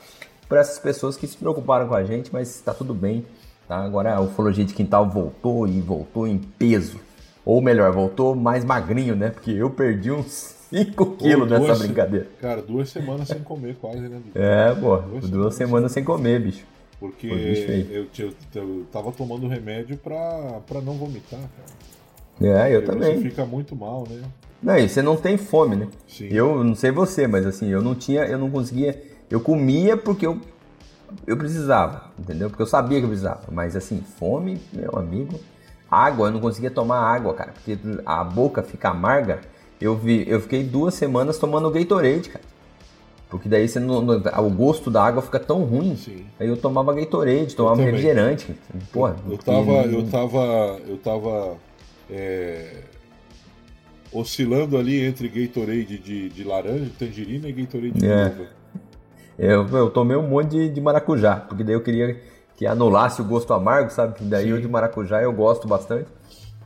[0.48, 3.24] Para essas pessoas que se preocuparam com a gente, mas tá tudo bem,
[3.66, 3.78] tá?
[3.78, 7.00] Agora a ufologia de quintal voltou e voltou em peso.
[7.44, 9.30] Ou melhor, voltou mais magrinho, né?
[9.30, 12.26] Porque eu perdi uns 5 quilos nessa brincadeira.
[12.40, 14.20] Cara, duas semanas sem comer quase, né?
[14.24, 14.38] Bicho?
[14.38, 16.64] É, pô, duas, duas semanas, sem comer, bicho.
[16.98, 22.66] Porque eu, eu, eu, tava tomando remédio pra, pra não vomitar, cara.
[22.68, 23.16] É, eu Porque também.
[23.16, 24.22] Você fica muito mal, né?
[24.62, 25.88] Não, e você não tem fome, né?
[26.08, 26.28] Sim.
[26.30, 29.00] Eu não sei você, mas assim, eu não tinha, eu não conseguia.
[29.30, 30.40] Eu comia porque eu,
[31.26, 32.48] eu precisava, entendeu?
[32.48, 33.42] Porque eu sabia que eu precisava.
[33.50, 35.38] Mas assim, fome, meu amigo.
[35.90, 37.52] Água, eu não conseguia tomar água, cara.
[37.52, 39.40] Porque a boca fica amarga
[39.80, 42.44] eu, vi, eu fiquei duas semanas tomando Gatorade, cara.
[43.28, 45.96] Porque daí você não, o gosto da água fica tão ruim.
[45.96, 46.24] Sim.
[46.38, 48.54] Aí eu tomava Gatorade, tomava refrigerante.
[48.92, 51.56] Porra, eu, eu tava, eu tava, eu tava
[52.08, 52.82] é,
[54.12, 58.26] oscilando ali entre Gatorade de, de laranja, tangerina e Gatorade de é.
[58.26, 58.55] uva.
[59.38, 62.20] Eu, eu tomei um monte de, de, maracujá, porque daí eu queria
[62.56, 64.14] que anulasse o gosto amargo, sabe?
[64.22, 64.52] Daí Sim.
[64.54, 66.08] o de maracujá eu gosto bastante.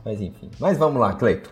[0.05, 0.49] Mas enfim.
[0.59, 1.49] Mas vamos lá, Cleito.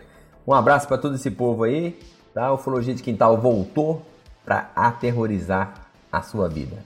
[0.48, 2.00] Um abraço para todo esse povo aí,
[2.34, 2.52] tá?
[2.52, 4.02] O Ufologia de Quintal voltou
[4.46, 6.78] para aterrorizar a sua vida.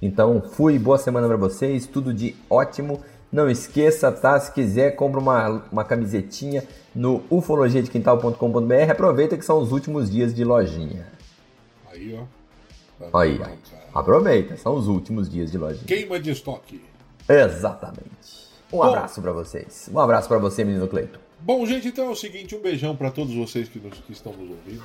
[0.00, 3.00] Então, fui, boa semana para vocês, tudo de ótimo.
[3.32, 4.38] Não esqueça, tá?
[4.38, 6.62] Se quiser, compra uma, uma camisetinha
[6.94, 8.90] no ufologiadequintal.com.br.
[8.90, 11.06] Aproveita que são os últimos dias de lojinha.
[11.90, 12.37] Aí, ó.
[13.12, 13.40] Aí.
[13.94, 15.84] Aproveita, são os últimos dias de lojinha.
[15.84, 16.80] Queima de estoque.
[17.28, 18.48] Exatamente.
[18.72, 19.88] Um Bom, abraço para vocês.
[19.92, 21.18] Um abraço para você, menino Cleito.
[21.40, 24.32] Bom, gente, então é o seguinte, um beijão para todos vocês que, nos, que estão
[24.32, 24.84] nos ouvindo.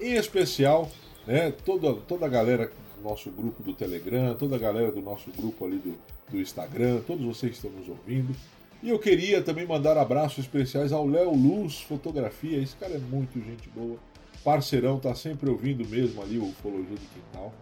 [0.00, 0.90] Em especial,
[1.26, 5.30] né, toda, toda a galera do nosso grupo do Telegram, toda a galera do nosso
[5.30, 5.96] grupo ali do,
[6.30, 8.34] do Instagram, todos vocês que estão nos ouvindo.
[8.82, 12.58] E eu queria também mandar abraços especiais ao Léo Luz Fotografia.
[12.58, 13.96] Esse cara é muito gente boa.
[14.44, 17.52] Parceirão, tá sempre ouvindo mesmo ali o Ufologia de Quintal.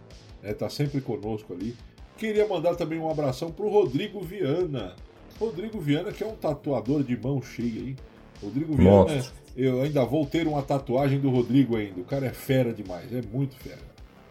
[0.41, 1.75] Né, tá sempre conosco ali.
[2.17, 4.95] Queria mandar também um abração pro Rodrigo Viana.
[5.39, 7.95] Rodrigo Viana, que é um tatuador de mão cheia aí.
[8.41, 9.33] Rodrigo Viana, Nossa.
[9.55, 12.01] eu ainda vou ter uma tatuagem do Rodrigo ainda.
[12.01, 13.81] O cara é fera demais, é muito fera.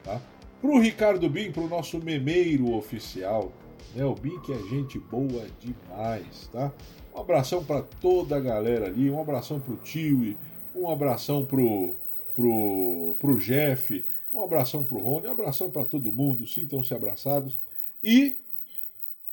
[0.04, 0.20] Tá?
[0.60, 3.52] Pro Ricardo Bim, pro nosso memeiro oficial,
[3.94, 4.04] né?
[4.04, 6.72] O Bim que é gente boa demais, tá?
[7.14, 10.36] Um abração para toda a galera ali, um abração pro Tio,
[10.74, 11.96] um abração pro,
[12.40, 14.02] pro, pro Jeff,
[14.32, 17.60] um abração pro Rony, um abração para todo mundo, sintam-se abraçados
[18.02, 18.34] e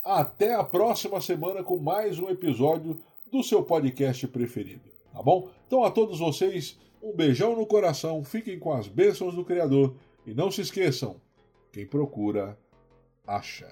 [0.04, 3.00] até a próxima semana com mais um episódio
[3.32, 5.50] do seu podcast preferido, tá bom?
[5.66, 10.34] Então a todos vocês, um beijão no coração, fiquem com as bênçãos do Criador e
[10.34, 11.16] não se esqueçam,
[11.72, 12.58] quem procura,
[13.26, 13.68] acha.